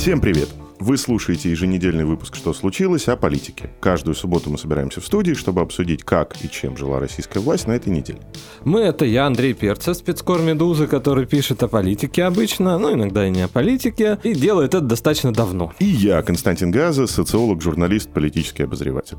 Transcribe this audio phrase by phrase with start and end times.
[0.00, 0.59] Всем привет!
[0.90, 3.70] Вы слушаете еженедельный выпуск «Что случилось?» о политике.
[3.78, 7.74] Каждую субботу мы собираемся в студии, чтобы обсудить, как и чем жила российская власть на
[7.74, 8.18] этой неделе.
[8.64, 13.30] Мы— это я, Андрей Перцев, спецкор «Медузы», который пишет о политике обычно, ну, иногда и
[13.30, 15.72] не о политике, и делает это достаточно давно.
[15.78, 19.18] И я, Константин Газа, социолог, журналист, политический обозреватель.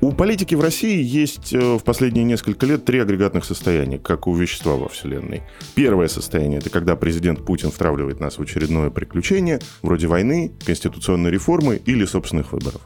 [0.00, 4.34] У политики в России есть э, в последние несколько лет три агрегатных состояния, как у
[4.34, 5.44] вещества во Вселенной.
[5.74, 10.52] Первое состояние— это когда президент Путин втравливает нас в очередное приключение, вроде войны,
[11.04, 12.80] конституционной реформы или собственных выборов.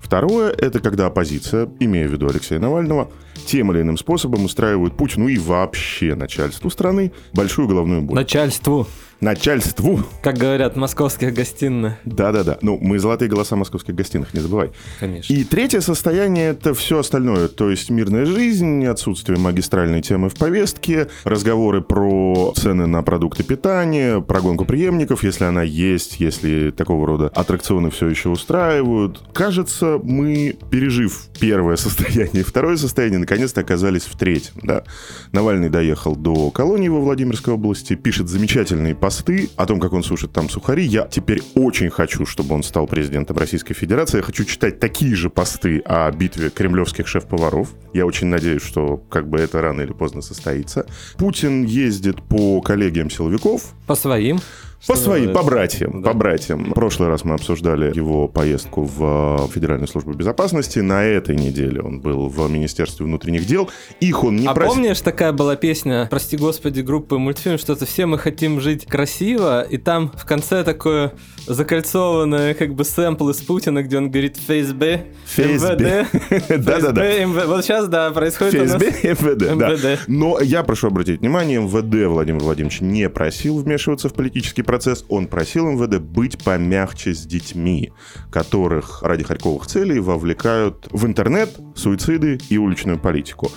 [0.00, 3.10] Второе— это когда оппозиция, имея в виду Алексея Навального,
[3.46, 8.14] тем или иным способом устраивают Путину и вообще начальству страны большую головную боль.
[8.14, 8.86] Начальству.
[9.22, 10.00] Начальству.
[10.20, 11.94] Как говорят московских гостиных.
[12.04, 12.58] Да-да-да.
[12.60, 14.72] Ну, мы золотые голоса московских гостиных, не забывай.
[14.98, 15.32] Конечно.
[15.32, 17.46] И третье состояние— это все остальное.
[17.46, 24.20] То есть мирная жизнь, отсутствие магистральной темы в повестке, разговоры про цены на продукты питания,
[24.20, 29.22] про гонку преемников, если она есть, если такого рода аттракционы все еще устраивают.
[29.32, 34.54] Кажется, мы, пережив первое состояние и второе состояние, наконец-то оказались в третьем.
[34.64, 34.82] Да?
[35.30, 40.32] Навальный доехал до колонии во Владимирской области, пишет замечательные посты о том, как он сушит
[40.32, 40.86] там сухари.
[40.86, 44.16] Я теперь очень хочу, чтобы он стал президентом Российской Федерации.
[44.16, 47.68] Я хочу читать такие же посты о битве кремлевских шеф-поваров.
[47.92, 50.86] Я очень надеюсь, что как бы это рано или поздно состоится.
[51.18, 53.74] Путин ездит по коллегиям силовиков.
[53.86, 54.40] По своим.
[54.86, 56.10] По своим, по братьям, да.
[56.10, 56.70] по братьям.
[56.70, 60.80] В прошлый раз мы обсуждали его поездку в э, Федеральную службу безопасности.
[60.80, 63.70] На этой неделе он был в Министерстве внутренних дел.
[64.00, 64.74] Их он не а просил.
[64.74, 69.76] помнишь, такая была песня, прости господи, группы мультфильм, что-то «Все мы хотим жить красиво», и
[69.76, 71.12] там в конце такое
[71.46, 75.06] закольцованное как бы сэмпл из Путина, где он говорит ФСБ,
[75.36, 76.08] МВД.
[76.64, 77.26] Да-да-да.
[77.46, 79.98] Вот сейчас, да, происходит ФСБ, МВД, да.
[80.06, 85.26] Но я прошу обратить внимание, МВД Владимир Владимирович не просил вмешиваться в политический процесс, он
[85.26, 87.92] просил МВД быть помягче с детьми,
[88.30, 93.50] которых ради харьковых целей вовлекают в интернет, суициды и уличную политику.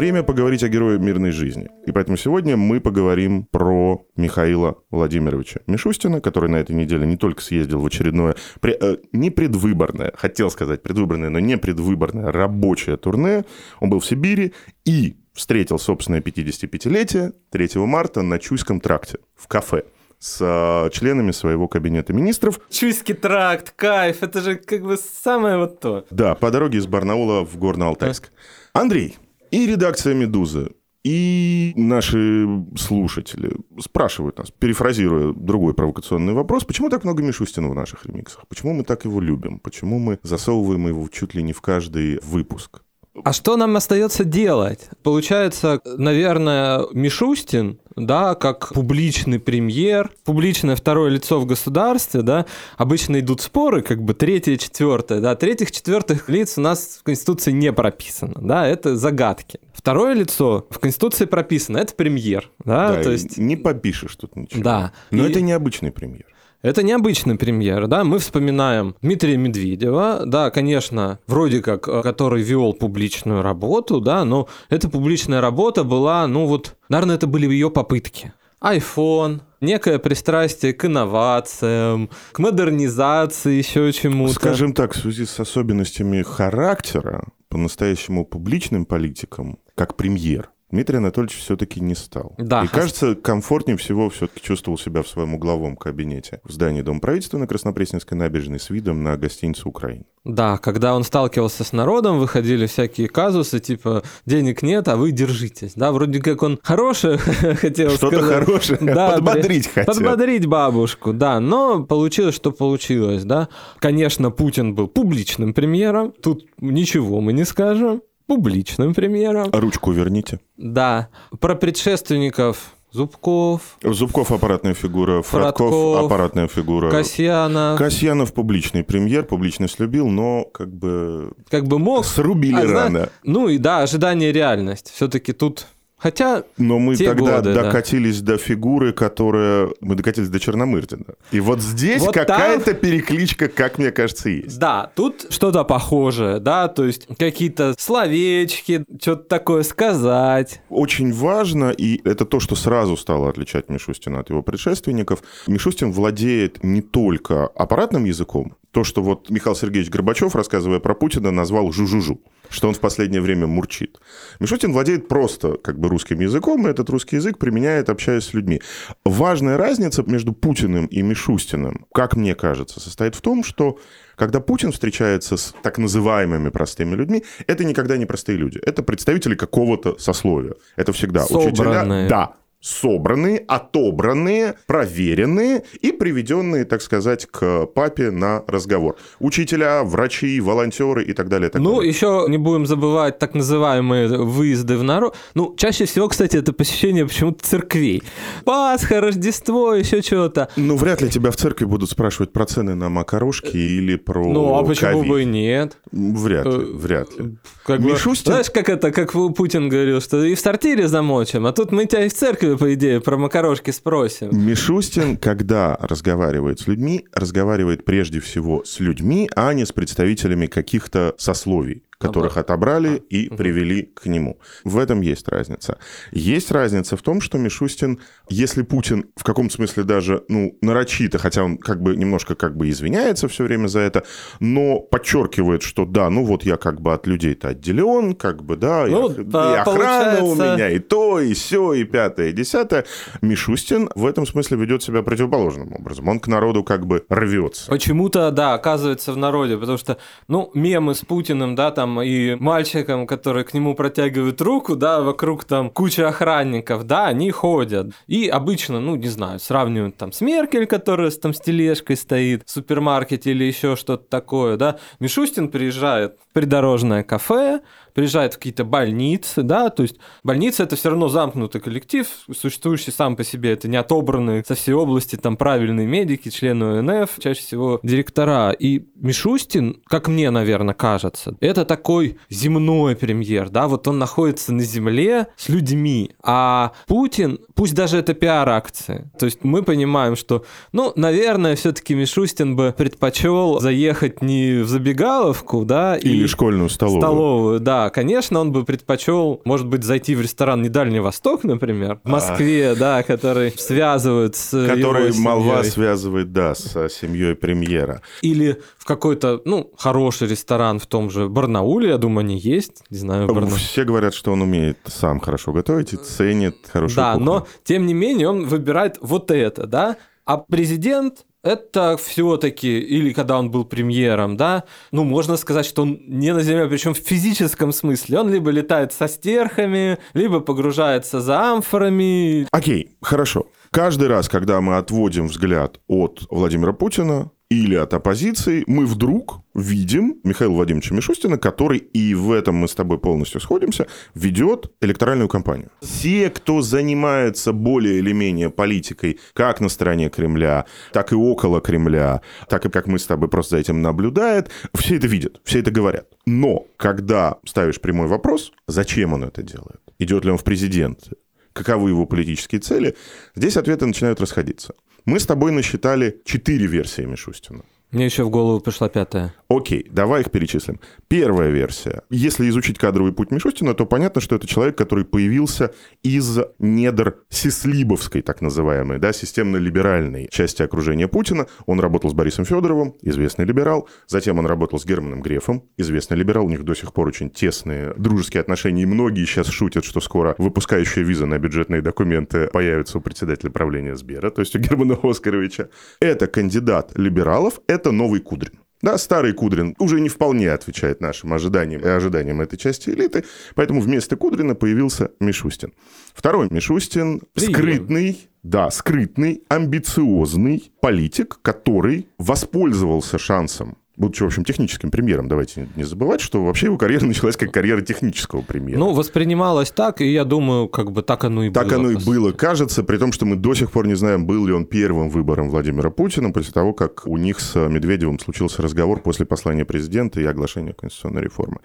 [0.00, 1.68] Время поговорить о герое мирной жизни.
[1.84, 7.42] И поэтому сегодня мы поговорим про Михаила Владимировича Мишустина, который на этой неделе не только
[7.42, 13.44] съездил в очередное, при, э, не предвыборное, хотел сказать предвыборное, но не предвыборное рабочее турне.
[13.80, 14.54] Он был в Сибири
[14.86, 19.82] и встретил собственное 55-летие 3 марта на Чуйском тракте в кафе
[20.18, 22.58] с э, членами своего кабинета министров.
[22.70, 26.06] Чуйский тракт, кайф, это же как бы самое вот то.
[26.10, 28.30] Да, по дороге из Барнаула в Горно-Алтайск.
[28.72, 29.18] Андрей,
[29.50, 30.70] и редакция «Медузы»,
[31.02, 32.46] и наши
[32.76, 38.46] слушатели спрашивают нас, перефразируя другой провокационный вопрос, почему так много Мишустина в наших ремиксах?
[38.48, 39.60] Почему мы так его любим?
[39.60, 42.82] Почему мы засовываем его чуть ли не в каждый выпуск?
[43.24, 44.88] А что нам остается делать?
[45.02, 53.40] Получается, наверное, Мишустин, да, как публичный премьер, публичное второе лицо в государстве, да, обычно идут
[53.40, 58.40] споры, как бы третье, четвертое, да, третьих, четвертых лиц у нас в Конституции не прописано,
[58.40, 59.60] да, это загадки.
[59.72, 63.38] Второе лицо в Конституции прописано, это премьер, да, да то есть...
[63.38, 64.62] Не попишешь тут ничего.
[64.62, 64.92] Да.
[65.10, 66.26] Но И- это необычный премьер.
[66.62, 72.74] Это необычный премьер, да, мы вспоминаем Дмитрия Медведева, да, конечно, вроде как, э, который вел
[72.74, 78.34] публичную работу, да, но эта публичная работа была, ну вот, наверное, это были ее попытки.
[78.62, 84.34] iPhone, некое пристрастие к инновациям, к модернизации, еще чему-то.
[84.34, 91.80] Скажем так, в связи с особенностями характера, по-настоящему публичным политикам, как премьер, Дмитрий Анатольевич все-таки
[91.80, 92.34] не стал.
[92.38, 92.62] Да.
[92.64, 97.38] И кажется, комфортнее всего все-таки чувствовал себя в своем угловом кабинете в здании Дома правительства
[97.38, 100.04] на Краснопресненской набережной с видом на гостиницу Украины.
[100.24, 105.72] Да, когда он сталкивался с народом, выходили всякие казусы, типа денег нет, а вы держитесь.
[105.74, 108.44] Да, вроде как он хорошее хотел Что-то сказать.
[108.46, 109.94] хорошее, Да, подбодрить при- хотел.
[109.94, 111.40] Подбодрить бабушку, да.
[111.40, 113.48] Но получилось, что получилось, да.
[113.78, 116.12] Конечно, Путин был публичным премьером.
[116.12, 118.02] Тут ничего мы не скажем.
[118.30, 119.50] Публичным премьером.
[119.52, 120.38] Ручку верните.
[120.56, 121.08] Да.
[121.40, 126.90] Про предшественников Зубков, Зубков аппаратная фигура, Фродков Фродков, аппаратная фигура.
[126.92, 127.76] Касьянов.
[127.76, 132.04] Касьянов публичный премьер, публичность любил, но как бы Как бы мог.
[132.04, 133.08] срубили А, зна- рано.
[133.24, 134.92] Ну и да, ожидание реальность.
[134.94, 135.66] Все-таки тут
[136.00, 137.64] Хотя Но мы Те тогда годы, да.
[137.64, 139.68] докатились до фигуры, которая...
[139.80, 141.04] Мы докатились до Черномырдина.
[141.30, 144.58] И вот здесь Вот какая-то перекличка, как мне кажется, есть.
[144.58, 150.62] Да, тут что-то похожее, да, то есть какие-то словечки, что-то такое сказать.
[150.70, 155.22] Очень важно, и это то, что сразу стало отличать Мишустина от его предшественников.
[155.46, 161.30] Мишустин владеет не только аппаратным языком, то, что вот Михаил Сергеевич Горбачев, рассказывая про Путина,
[161.30, 162.20] назвал жу-жу-жу.
[162.50, 163.98] Что он в последнее время мурчит.
[164.40, 168.60] Мишустин владеет просто как бы русским языком, и этот русский язык применяет, общаясь с людьми.
[169.04, 173.78] Важная разница между Путиным и Мишустиным, как мне кажется, состоит в том, что
[174.16, 178.60] когда Путин встречается с так называемыми простыми людьми, это никогда не простые люди.
[178.62, 180.54] Это представители какого-то сословия.
[180.76, 181.52] Это всегда Собранные.
[181.52, 182.08] учителя.
[182.08, 188.96] Да, собранные, отобранные, проверенные и приведенные, так сказать, к папе на разговор.
[189.18, 191.48] Учителя, врачи, волонтеры и так далее.
[191.50, 191.88] Так ну, далее.
[191.90, 195.16] еще не будем забывать так называемые выезды в народ.
[195.34, 198.02] Ну, чаще всего, кстати, это посещение почему-то церквей.
[198.44, 200.48] Пасха, Рождество, еще чего-то.
[200.56, 204.54] Ну, вряд ли тебя в церкви будут спрашивать про цены на макарошки или про Ну,
[204.56, 205.08] а почему ковид.
[205.10, 205.76] бы и нет?
[205.92, 207.36] Вряд ли, Э, вряд ли.
[207.64, 211.52] Как бы, Мишустин- знаешь, как это, как Путин говорил, что и в сортире замочим, а
[211.52, 214.28] тут мы тебя и в церкви, по идее, про макарошки спросим.
[214.32, 221.14] Мишустин, когда разговаривает с людьми, разговаривает прежде всего с людьми, а не с представителями каких-то
[221.18, 224.38] сословий которых отобрали и привели к нему.
[224.64, 225.78] В этом есть разница.
[226.12, 228.00] Есть разница в том, что Мишустин,
[228.30, 232.70] если Путин в каком-то смысле даже, ну, нарочито, хотя он как бы немножко как бы
[232.70, 234.04] извиняется все время за это,
[234.40, 238.86] но подчеркивает, что да, ну вот я как бы от людей-то отделен, как бы, да,
[238.88, 242.30] и Ну, ох- да, и охрана у получается- меня, и то, и все, и пятое,
[242.30, 242.86] и десятое.
[243.20, 246.08] Мишустин в этом смысле ведет себя противоположным образом.
[246.08, 247.70] Он к народу как бы рвется.
[247.70, 249.98] Почему-то, да, оказывается в народе, потому что,
[250.28, 255.44] ну, мемы с Путиным, да, там, и мальчиком, который к нему протягивает руку, да, вокруг
[255.44, 257.92] там куча охранников, да, они ходят.
[258.06, 262.50] И обычно, ну, не знаю, сравнивают там с Меркель, которая там с тележкой стоит в
[262.50, 264.78] супермаркете или еще что-то такое, да.
[265.00, 267.60] Мишустин приезжает в придорожное кафе,
[268.00, 273.14] приезжает в какие-то больницы, да, то есть больница это все равно замкнутый коллектив, существующий сам
[273.14, 277.78] по себе, это не отобранные со всей области там правильные медики, члены ОНФ, чаще всего
[277.82, 278.52] директора.
[278.52, 284.62] И Мишустин, как мне, наверное, кажется, это такой земной премьер, да, вот он находится на
[284.62, 290.94] земле с людьми, а Путин, пусть даже это пиар-акции, то есть мы понимаем, что, ну,
[290.96, 297.02] наверное, все-таки Мишустин бы предпочел заехать не в забегаловку, да, Или и школьную столовую.
[297.02, 302.00] столовую, да, конечно, он бы предпочел, может быть, зайти в ресторан не Дальний Восток, например,
[302.04, 308.02] в Москве, да, который связывают с Который молва связывает, да, с семьей премьера.
[308.22, 312.98] Или в какой-то, ну, хороший ресторан в том же Барнауле, я думаю, они есть, не
[312.98, 313.56] знаю, в Барнауле.
[313.56, 317.24] Все говорят, что он умеет сам хорошо готовить и ценит хорошую Да, кухню.
[317.26, 319.96] но тем не менее он выбирает вот это, да.
[320.24, 325.98] А президент это все-таки, или когда он был премьером, да, ну, можно сказать, что он
[326.06, 328.20] не на земле, причем в физическом смысле.
[328.20, 332.46] Он либо летает со стерхами, либо погружается за амфорами.
[332.50, 333.46] Окей, хорошо.
[333.70, 340.20] Каждый раз, когда мы отводим взгляд от Владимира Путина или от оппозиции, мы вдруг видим
[340.22, 345.70] Михаила Владимировича Мишустина, который, и в этом мы с тобой полностью сходимся, ведет электоральную кампанию.
[345.80, 352.22] Все, кто занимается более или менее политикой, как на стороне Кремля, так и около Кремля,
[352.48, 355.72] так и как мы с тобой просто за этим наблюдает, все это видят, все это
[355.72, 356.06] говорят.
[356.26, 361.16] Но когда ставишь прямой вопрос, зачем он это делает, идет ли он в президенты,
[361.52, 362.96] каковы его политические цели,
[363.34, 364.74] здесь ответы начинают расходиться.
[365.04, 367.62] Мы с тобой насчитали четыре версии Мишустина.
[367.92, 369.34] Мне еще в голову пришла пятая.
[369.48, 370.78] Окей, давай их перечислим.
[371.08, 372.02] Первая версия.
[372.08, 375.72] Если изучить кадровый путь Мишустина, то понятно, что это человек, который появился
[376.04, 381.48] из недр сислибовской, так называемой, да, системно-либеральной части окружения Путина.
[381.66, 383.88] Он работал с Борисом Федоровым, известный либерал.
[384.06, 386.46] Затем он работал с Германом Грефом, известный либерал.
[386.46, 388.82] У них до сих пор очень тесные дружеские отношения.
[388.82, 393.96] И многие сейчас шутят, что скоро выпускающая виза на бюджетные документы появится у председателя правления
[393.96, 395.70] Сбера, то есть у Германа Оскаровича.
[396.00, 398.60] Это кандидат либералов, это новый Кудрин.
[398.82, 403.80] Да, старый Кудрин уже не вполне отвечает нашим ожиданиям и ожиданиям этой части элиты, поэтому
[403.80, 405.72] вместо Кудрина появился Мишустин.
[406.14, 415.28] Второй Мишустин скрытный, да, скрытный, амбициозный политик, который воспользовался шансом будучи, в общем, техническим премьером,
[415.28, 418.78] давайте не забывать, что вообще его карьера началась как карьера технического премьера.
[418.78, 421.64] Ну, воспринималось так, и я думаю, как бы так оно и было.
[421.64, 424.46] Так оно и было, кажется, при том, что мы до сих пор не знаем, был
[424.46, 429.00] ли он первым выбором Владимира Путина после того, как у них с Медведевым случился разговор
[429.00, 431.58] после послания президента и оглашения конституционной реформы.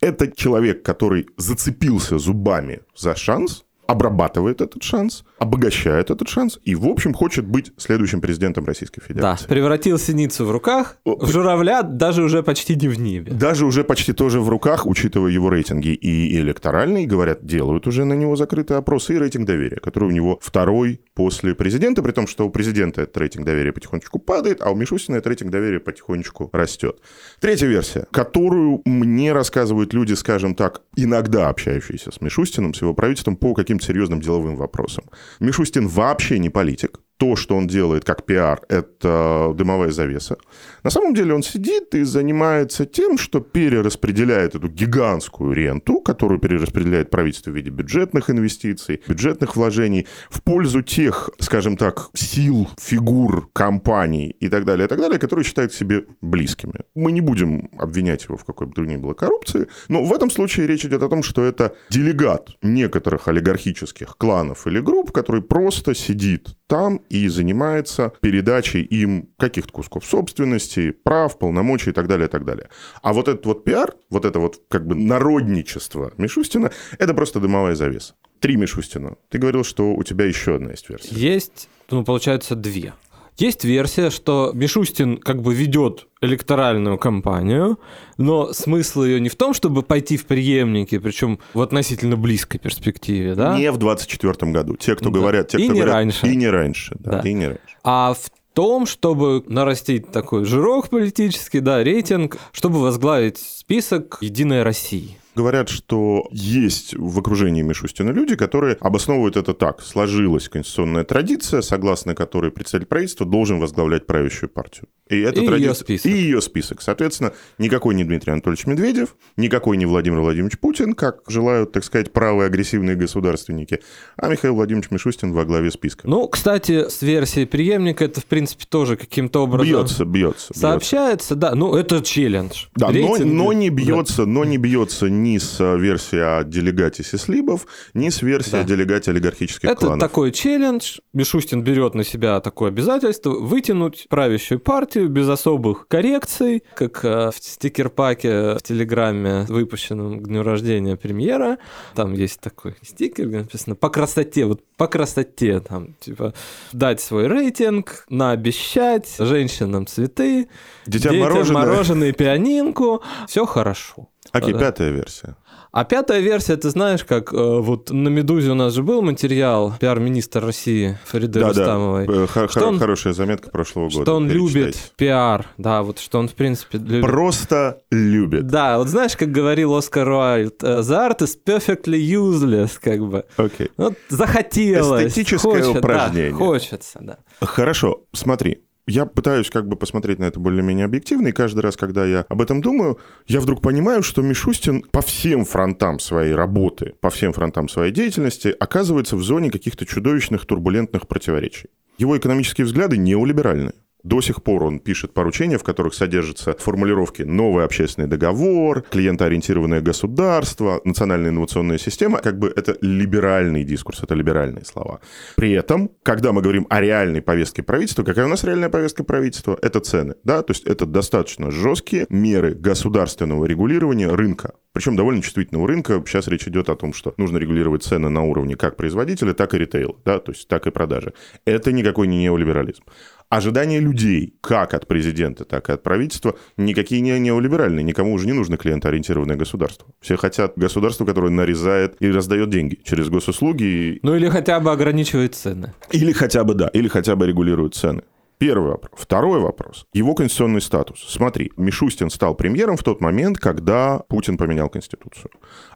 [0.00, 6.86] Это человек, который зацепился зубами за шанс, обрабатывает этот шанс, обогащает этот шанс и, в
[6.86, 9.46] общем, хочет быть следующим президентом Российской Федерации.
[9.46, 13.32] Да, превратил синицу в руках, в журавля даже уже почти не в небе.
[13.32, 18.14] Даже уже почти тоже в руках, учитывая его рейтинги и электоральные, говорят, делают уже на
[18.14, 22.46] него закрытые опросы, и рейтинг доверия, который у него второй после президента, при том, что
[22.46, 26.98] у президента этот рейтинг доверия потихонечку падает, а у Мишустина этот рейтинг доверия потихонечку растет.
[27.40, 33.36] Третья версия, которую мне рассказывают люди, скажем так, иногда общающиеся с Мишустиным, с его правительством
[33.36, 35.04] по каким-то серьезным деловым вопросам.
[35.40, 40.36] Мишустин вообще не политик, то, что он делает как пиар, это дымовая завеса.
[40.84, 47.10] На самом деле он сидит и занимается тем, что перераспределяет эту гигантскую ренту, которую перераспределяет
[47.10, 54.36] правительство в виде бюджетных инвестиций, бюджетных вложений, в пользу тех, скажем так, сил, фигур, компаний
[54.40, 56.80] и так далее, и так далее, которые считают себе близкими.
[56.94, 60.30] Мы не будем обвинять его в какой бы то ни было коррупции, но в этом
[60.30, 65.94] случае речь идет о том, что это делегат некоторых олигархических кланов или групп, который просто
[65.94, 72.30] сидит там и занимается передачей им каких-то кусков собственности, прав, полномочий и так далее, и
[72.30, 72.68] так далее.
[73.02, 77.74] А вот этот вот пиар, вот это вот как бы народничество Мишустина, это просто дымовая
[77.74, 78.14] завеса.
[78.40, 79.16] Три Мишустина.
[79.28, 81.14] Ты говорил, что у тебя еще одна есть версия.
[81.14, 82.92] Есть, ну, получается, две.
[83.38, 87.78] Есть версия, что Мишустин как бы ведет электоральную кампанию,
[88.16, 93.36] но смысл ее не в том, чтобы пойти в преемники, причем в относительно близкой перспективе,
[93.36, 93.56] да?
[93.56, 94.76] Не в 24 году.
[94.76, 95.20] Те, кто да.
[95.20, 96.26] говорят, те, и кто не говорят, раньше.
[96.26, 97.28] и не раньше, да, да.
[97.28, 97.76] и не раньше.
[97.84, 105.16] А в том, чтобы нарастить такой жирок политический, да, рейтинг, чтобы возглавить список «Единой России»
[105.38, 109.80] говорят, что есть в окружении Мишустина люди, которые обосновывают это так.
[109.82, 114.88] Сложилась конституционная традиция, согласно которой представитель правительства должен возглавлять правящую партию.
[115.08, 115.68] И, это и традиция...
[115.68, 116.06] ее список.
[116.06, 116.82] И ее список.
[116.82, 122.12] Соответственно, никакой не Дмитрий Анатольевич Медведев, никакой не Владимир Владимирович Путин, как желают, так сказать,
[122.12, 123.80] правые агрессивные государственники,
[124.16, 126.08] а Михаил Владимирович Мишустин во главе списка.
[126.08, 129.68] Ну, кстати, с версией преемника это, в принципе, тоже каким-то образом...
[129.68, 130.52] Бьется, бьется.
[130.52, 131.50] Сообщается, бьется.
[131.50, 131.54] да.
[131.54, 132.66] Ну, это челлендж.
[132.74, 134.26] Да, но, но не бьется, да.
[134.26, 138.60] но не бьется ни с версией о делегате Сислибов, ни с версией да.
[138.60, 139.98] о делегате олигархических это кланов.
[139.98, 141.00] Это такой челлендж.
[141.12, 147.30] Мишустин берет на себя такое обязательство вытянуть правящую партию партию без особых коррекций, как э,
[147.30, 151.58] в стикер-паке в Телеграме, выпущенном к дню рождения премьера.
[151.96, 156.32] Там есть такой стикер, где написано «по красоте», вот по красоте, там, типа,
[156.72, 160.48] дать свой рейтинг, наобещать женщинам цветы,
[160.86, 161.62] детям, детям мороженое.
[161.62, 164.08] мороженое, пианинку, все хорошо.
[164.32, 165.36] Окей, okay, пятая версия.
[165.70, 169.74] А пятая версия, ты знаешь, как э, вот на «Медузе» у нас же был материал
[169.78, 172.06] пиар-министр России Фариды да, Рустамовой.
[172.06, 174.02] Да, Хор- что он, хорошая заметка прошлого года.
[174.02, 177.02] Что он любит пиар, да, вот что он в принципе любит.
[177.02, 178.46] Просто любит.
[178.46, 183.24] Да, вот знаешь, как говорил Оскар Уайльд, э, «The art is perfectly useless», как бы.
[183.36, 183.70] Окей.
[183.76, 185.08] Вот захотелось.
[185.12, 186.30] Эстетическое хочет, упражнение.
[186.30, 187.18] Да, хочется, да.
[187.40, 192.04] Хорошо, смотри, я пытаюсь как бы посмотреть на это более-менее объективно, и каждый раз, когда
[192.04, 197.10] я об этом думаю, я вдруг понимаю, что Мишустин по всем фронтам своей работы, по
[197.10, 201.68] всем фронтам своей деятельности оказывается в зоне каких-то чудовищных турбулентных противоречий.
[201.98, 203.74] Его экономические взгляды неолиберальные.
[204.04, 210.80] До сих пор он пишет поручения, в которых содержатся формулировки «новый общественный договор», «клиентоориентированное государство»,
[210.84, 212.18] «национальная инновационная система».
[212.18, 215.00] Как бы это либеральный дискурс, это либеральные слова.
[215.36, 219.58] При этом, когда мы говорим о реальной повестке правительства, какая у нас реальная повестка правительства?
[219.60, 220.14] Это цены.
[220.22, 220.42] Да?
[220.42, 224.52] То есть это достаточно жесткие меры государственного регулирования рынка.
[224.72, 226.00] Причем довольно чувствительного рынка.
[226.06, 229.58] Сейчас речь идет о том, что нужно регулировать цены на уровне как производителя, так и
[229.58, 230.20] ритейла, да?
[230.20, 231.14] то есть так и продажи.
[231.44, 232.84] Это никакой не неолиберализм
[233.28, 237.84] ожидания людей, как от президента, так и от правительства, никакие не неолиберальные.
[237.84, 239.88] Никому уже не нужно клиентоориентированное государство.
[240.00, 243.98] Все хотят государство, которое нарезает и раздает деньги через госуслуги.
[244.02, 245.74] Ну или хотя бы ограничивает цены.
[245.90, 248.02] Или хотя бы, да, или хотя бы регулирует цены.
[248.38, 248.92] Первый вопрос.
[248.96, 249.86] Второй вопрос.
[249.92, 251.04] Его конституционный статус.
[251.08, 255.30] Смотри, Мишустин стал премьером в тот момент, когда Путин поменял Конституцию.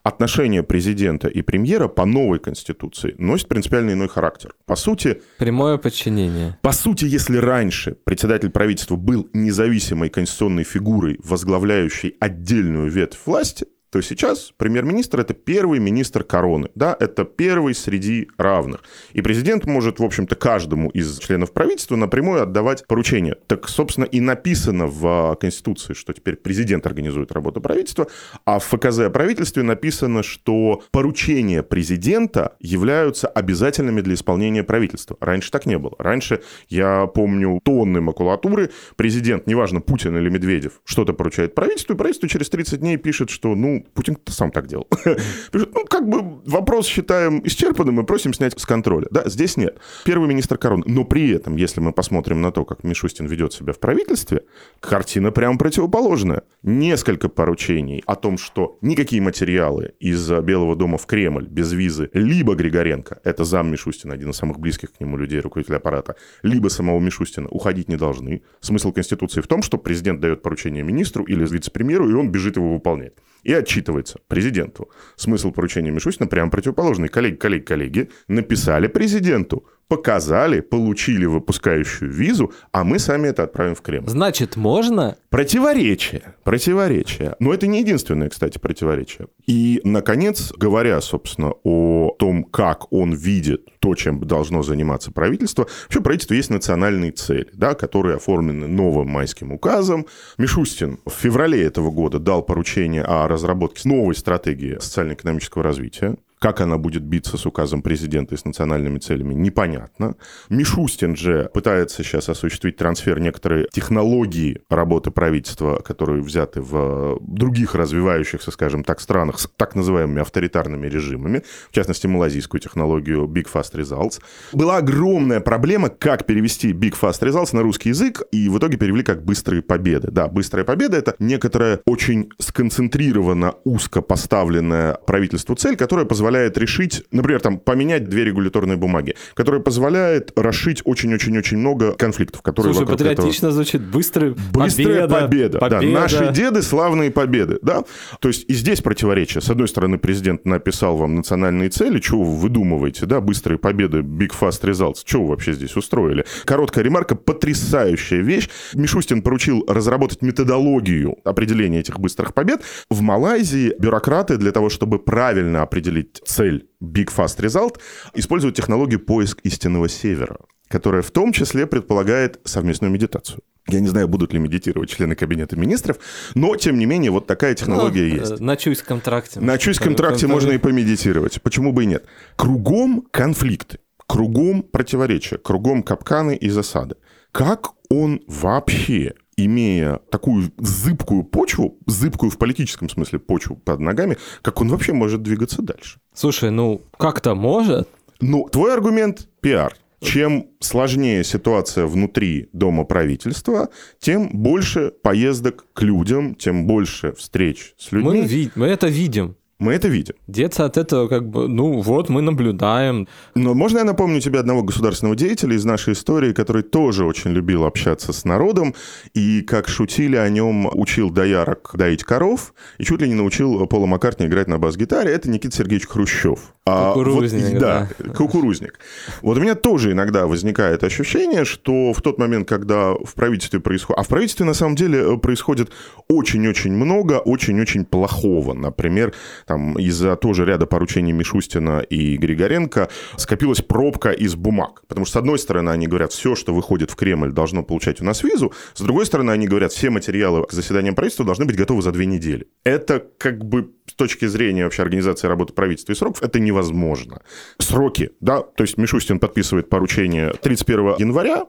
[0.04, 4.54] Отношения президента и премьера по новой Конституции носят принципиально иной характер.
[4.64, 5.20] По сути...
[5.38, 6.56] Прямое подчинение.
[6.62, 14.00] По сути, если раньше председатель правительства был независимой конституционной фигурой, возглавляющей отдельную ветвь власти, то
[14.00, 18.82] сейчас премьер-министр– это первый министр короны, да, это первый среди равных.
[19.12, 23.36] И президент может, в общем-то, каждому из членов правительства напрямую отдавать поручения.
[23.46, 28.06] Так, собственно, и написано в Конституции, что теперь президент организует работу правительства,
[28.46, 35.18] а в ФКЗ о правительстве написано, что поручения президента являются обязательными для исполнения правительства.
[35.20, 35.96] Раньше так не было.
[35.98, 42.26] Раньше, я помню, тонны макулатуры, президент, неважно, Путин или Медведев, что-то поручает правительству, и правительство
[42.26, 44.86] через 30 дней пишет, что, ну, Путин, сам так делал.
[45.52, 49.06] Пишет, ну, как бы вопрос считаем исчерпанным и просим снять с контроля.
[49.10, 49.78] Да, здесь нет.
[50.04, 50.84] Первый министр короны.
[50.86, 54.42] Но при этом, если мы посмотрим на то, как Мишустин ведет себя в правительстве,
[54.80, 56.42] картина прямо противоположная.
[56.62, 62.54] Несколько поручений о том, что никакие материалы из Белого дома в Кремль без визы либо
[62.54, 66.98] Григоренко, это зам Мишустина, один из самых близких к нему людей, руководитель аппарата, либо самого
[67.00, 68.42] Мишустина уходить не должны.
[68.60, 72.72] Смысл Конституции в том, что президент дает поручение министру или вице-премьеру, и он бежит его
[72.72, 73.12] выполнять.
[73.42, 74.90] И отчитывается президенту.
[75.16, 77.08] Смысл поручения Мишустина прямо противоположный.
[77.08, 83.82] Коллеги, коллеги, коллеги написали президенту, показали, получили выпускающую визу, а мы сами это отправим в
[83.82, 84.08] Кремль.
[84.08, 85.18] Значит, можно?
[85.28, 86.34] Противоречие.
[86.44, 87.36] Противоречие.
[87.40, 89.28] Но это не единственное, кстати, противоречие.
[89.46, 96.00] И, наконец, говоря, собственно, о том, как он видит то, чем должно заниматься правительство, вообще
[96.00, 100.06] правительство есть национальные цели, да, которые оформлены новым майским указом.
[100.38, 106.16] Мишустин в феврале этого года дал поручение о разработке новой стратегии социально-экономического развития.
[106.42, 110.16] Как она будет биться с указом президента и с национальными целями, непонятно.
[110.48, 118.50] Мишустин же пытается сейчас осуществить трансфер некоторой технологии работы правительства, которые взяты в других развивающихся,
[118.50, 124.20] скажем так, странах с так называемыми авторитарными режимами, в частности, малазийскую технологию Big Fast Results.
[124.52, 129.04] Была огромная проблема, как перевести Big Fast Results на русский язык, и в итоге перевели
[129.04, 130.10] как «быстрые победы».
[130.10, 137.04] Да, «быстрая победа»— это некоторая очень сконцентрированно, узко поставленная правительству цель, которая позволяет позволяет решить,
[137.10, 143.48] например, там, поменять две регуляторные бумаги, которая позволяет расшить очень-очень-очень много конфликтов, которые Слушай, патриотично
[143.48, 143.52] этого...
[143.52, 145.58] звучит быстрая, быстрая победа, победа.
[145.58, 145.86] победа.
[145.92, 147.84] Да, наши деды славные победы, да.
[148.20, 149.42] То есть и здесь противоречие.
[149.42, 154.30] С одной стороны, президент написал вам национальные цели, чего вы выдумываете, да, быстрые победы, big
[154.38, 156.24] fast results, что вы вообще здесь устроили?
[156.46, 158.48] Короткая ремарка, потрясающая вещь.
[158.72, 162.62] Мишустин поручил разработать методологию определения этих быстрых побед.
[162.88, 167.78] В Малайзии бюрократы для того, чтобы правильно определить цель Big Fast Result,
[168.14, 170.38] используют технологию поиск истинного севера,
[170.68, 173.40] которая в том числе предполагает совместную медитацию.
[173.68, 175.98] Я не знаю, будут ли медитировать члены кабинета министров,
[176.34, 178.40] но, тем не менее, вот такая технология ну, есть.
[178.40, 179.40] На чуйском тракте.
[179.40, 181.40] На чуйском тракте можно и помедитировать.
[181.42, 182.04] Почему бы и нет?
[182.36, 186.96] Кругом конфликты, кругом противоречия, кругом капканы и засады.
[187.30, 194.60] Как он вообще имея такую зыбкую почву, зыбкую в политическом смысле почву под ногами, как
[194.60, 195.98] он вообще может двигаться дальше?
[196.14, 197.88] Слушай, ну как-то может.
[198.20, 199.74] Ну, твой аргумент– пиар.
[200.00, 203.68] Чем сложнее ситуация внутри дома правительства,
[204.00, 208.22] тем больше поездок к людям, тем больше встреч с людьми.
[208.22, 209.36] Мы, ви- мы это видим.
[209.62, 210.14] Мы это видим.
[210.26, 213.06] Деться от этого как бы, ну вот, мы наблюдаем.
[213.36, 217.64] Но можно я напомню тебе одного государственного деятеля из нашей истории, который тоже очень любил
[217.64, 218.74] общаться с народом,
[219.14, 223.86] и, как шутили о нем, учил доярок доить коров, и чуть ли не научил Пола
[223.86, 225.12] Маккартни играть на бас-гитаре.
[225.12, 226.54] Это Никита Сергеевич Хрущев.
[226.64, 227.88] Кукурузник, а, вот, да.
[227.98, 228.12] да.
[228.12, 228.78] Кукурузник.
[229.20, 233.98] Вот у меня тоже иногда возникает ощущение, что в тот момент, когда в правительстве происходит...
[233.98, 235.72] А в правительстве, на самом деле, происходит
[236.08, 238.54] очень-очень много очень-очень плохого.
[238.54, 239.12] Например,
[239.44, 244.82] там из-за тоже ряда поручений Мишустина и Григоренко скопилась пробка из бумаг.
[244.86, 248.04] Потому что, с одной стороны, они говорят, все, что выходит в Кремль, должно получать у
[248.04, 248.52] нас визу.
[248.74, 252.06] С другой стороны, они говорят, все материалы к заседаниям правительства должны быть готовы за две
[252.06, 252.46] недели.
[252.64, 257.20] Это как бы с точки зрения вообще организации работы правительства и сроков, это невозможно.
[257.58, 261.46] Сроки, да, то есть Мишустин подписывает поручение 31 января,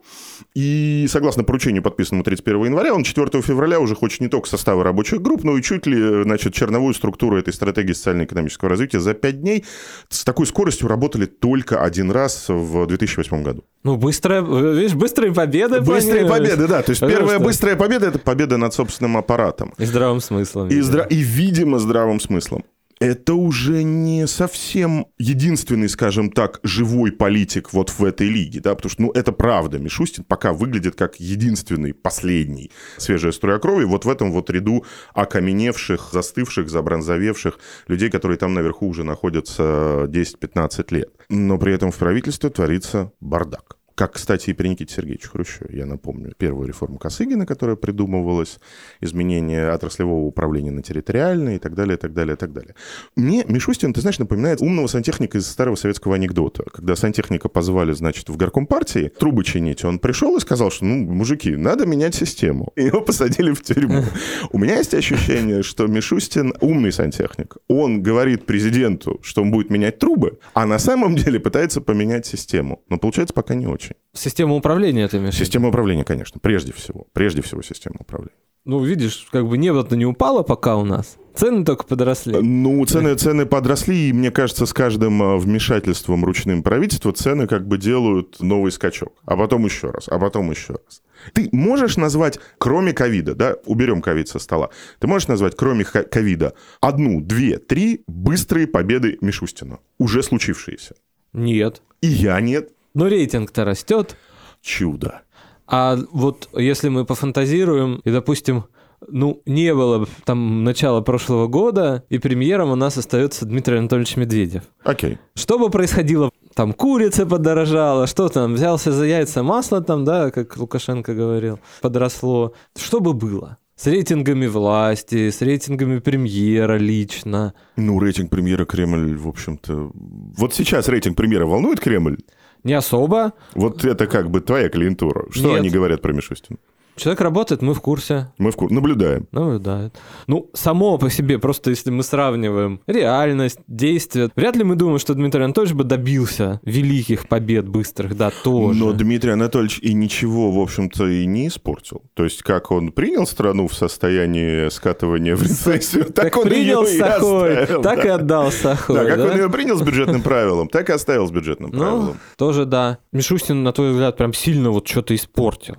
[0.56, 5.21] и согласно поручению, подписанному 31 января, он 4 февраля уже хочет не только составы рабочих
[5.21, 9.63] групп, но и чуть ли, значит, черновую структуру этой стратегии социально-экономического развития за 5 дней.
[10.10, 13.63] С такой скоростью работали только один раз в 2008 году.
[13.84, 15.82] Ну, быстрая, видишь, быстрые победы.
[15.82, 16.82] Быстрые победы, да.
[16.82, 19.73] То есть первая быстрая победа– это победа над собственным аппаратом.
[19.78, 20.69] И здравым смыслом.
[20.69, 21.02] И, здра...
[21.09, 22.63] и видимо, здравым смыслом
[23.03, 28.89] это уже не совсем единственный, скажем так, живой политик вот в этой лиге, да, потому
[28.89, 34.09] что, ну, это правда, Мишустин пока выглядит как единственный, последний свежая струя крови вот в
[34.09, 41.09] этом вот ряду окаменевших, застывших, забронзовевших людей, которые там наверху уже находятся 10-15 лет.
[41.29, 43.77] Но при этом в правительстве творится бардак.
[43.95, 45.77] Как, кстати, и при Никите Сергеевиче Хрущеве.
[45.77, 48.60] Я напомню первую реформу Косыгина, которая придумывалась,
[49.01, 52.73] изменение отраслевого управления на территориальное и так далее, и так далее, и так далее.
[53.15, 56.63] Мне Мишустин, ты знаешь, напоминает умного сантехника из старого советского анекдота.
[56.73, 60.95] Когда сантехника позвали, значит, в горком партии трубы чинить, он пришел и сказал, что, ну,
[61.13, 62.71] мужики, надо менять систему.
[62.75, 64.03] И его посадили в тюрьму.
[64.51, 67.58] У меня есть ощущение, что Мишустин умный сантехник.
[67.67, 72.82] Он говорит президенту, что он будет менять трубы, а на самом деле пытается поменять систему.
[72.89, 73.82] Но получается пока не очень.
[73.83, 73.95] Очень.
[74.13, 75.35] Система управления ты имеешь?
[75.35, 77.07] Система управления, конечно, прежде всего.
[77.13, 78.35] Прежде всего система управления.
[78.65, 81.17] Ну, видишь, как бы небо-то не упало пока у нас.
[81.35, 82.37] Цены только подросли.
[82.39, 87.67] Ну, цены, цены подросли, и мне кажется, с каждым э, вмешательством ручным правительства цены как
[87.67, 89.13] бы делают новый скачок.
[89.25, 91.01] А потом еще раз, а потом еще раз.
[91.33, 94.69] Ты можешь назвать, кроме ковида, да, уберем ковид со стола,
[94.99, 100.95] ты можешь назвать, кроме ковида, одну, две, три быстрые победы Мишустина, уже случившиеся?
[101.33, 101.81] Нет.
[102.01, 102.72] И я нет.
[102.93, 104.17] Но рейтинг-то растет.
[104.62, 105.21] Чудо.
[105.67, 108.65] А вот если мы пофантазируем, и, допустим,
[109.08, 114.63] ну, не было там начала прошлого года, и премьером у нас остается Дмитрий Анатольевич Медведев.
[114.84, 115.17] Окей.
[115.36, 116.29] Что бы происходило?
[116.53, 122.53] Там курица подорожала, что там, взялся за яйца масло там, да, как Лукашенко говорил, подросло.
[122.77, 123.58] Что бы было?
[123.75, 127.56] С рейтингами власти, с рейтингами премьера лично.
[127.75, 129.91] Ну, рейтинг премьера Кремль, в общем-то...
[129.93, 132.17] Вот сейчас рейтинг премьера волнует Кремль?
[132.63, 133.34] Не особо.
[133.56, 135.26] Вот это как бы твоя клиентура.
[135.32, 135.60] Что Нет.
[135.60, 136.58] они говорят про Мишустина?
[136.95, 138.32] Человек работает, мы в курсе.
[138.38, 139.27] Мы в кур- наблюдаем.
[139.32, 139.95] Наблюдает.
[140.27, 145.13] Ну, само по себе, просто если мы сравниваем реальность, действия, вряд ли мы думаем, что
[145.15, 148.79] Дмитрий Анатольевич бы добился великих побед быстрых, да, тоже.
[148.79, 152.03] Но Дмитрий Анатольевич и ничего, в общем-то, и не испортил.
[152.13, 156.99] То есть, как он принял страну в состоянии скатывания в рецессию, так, он принял ее
[156.99, 158.95] Сахой, так и отдал Сахой.
[158.95, 162.17] Да, как он ее принял с бюджетным правилом, так и оставил с бюджетным Ну, правилом.
[162.38, 162.99] тоже да.
[163.12, 165.75] Мишустин, на твой взгляд, прям сильно вот что-то испортил.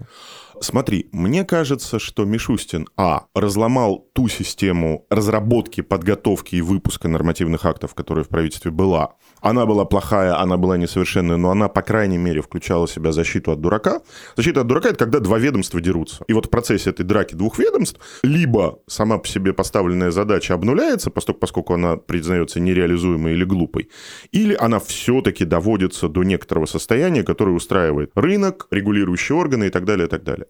[0.61, 7.95] Смотри, мне кажется, что Мишустин, а, разломал ту систему разработки, подготовки и выпуска нормативных актов,
[7.95, 9.15] которая в правительстве была.
[9.45, 13.53] Она была плохая, она была несовершенная, но она, по крайней мере, включала в себя защиту
[13.53, 14.01] от дурака.
[14.37, 16.25] Защита от дурака— это когда два ведомства дерутся.
[16.29, 21.11] И вот в процессе этой драки двух ведомств либо сама по себе поставленная задача обнуляется,
[21.11, 23.91] поскольку, она признается нереализуемой или глупой,
[24.33, 30.07] или она все-таки доводится до некоторого состояния, которое устраивает рынок, регулирующие органы и так далее,
[30.07, 30.47] и так далее.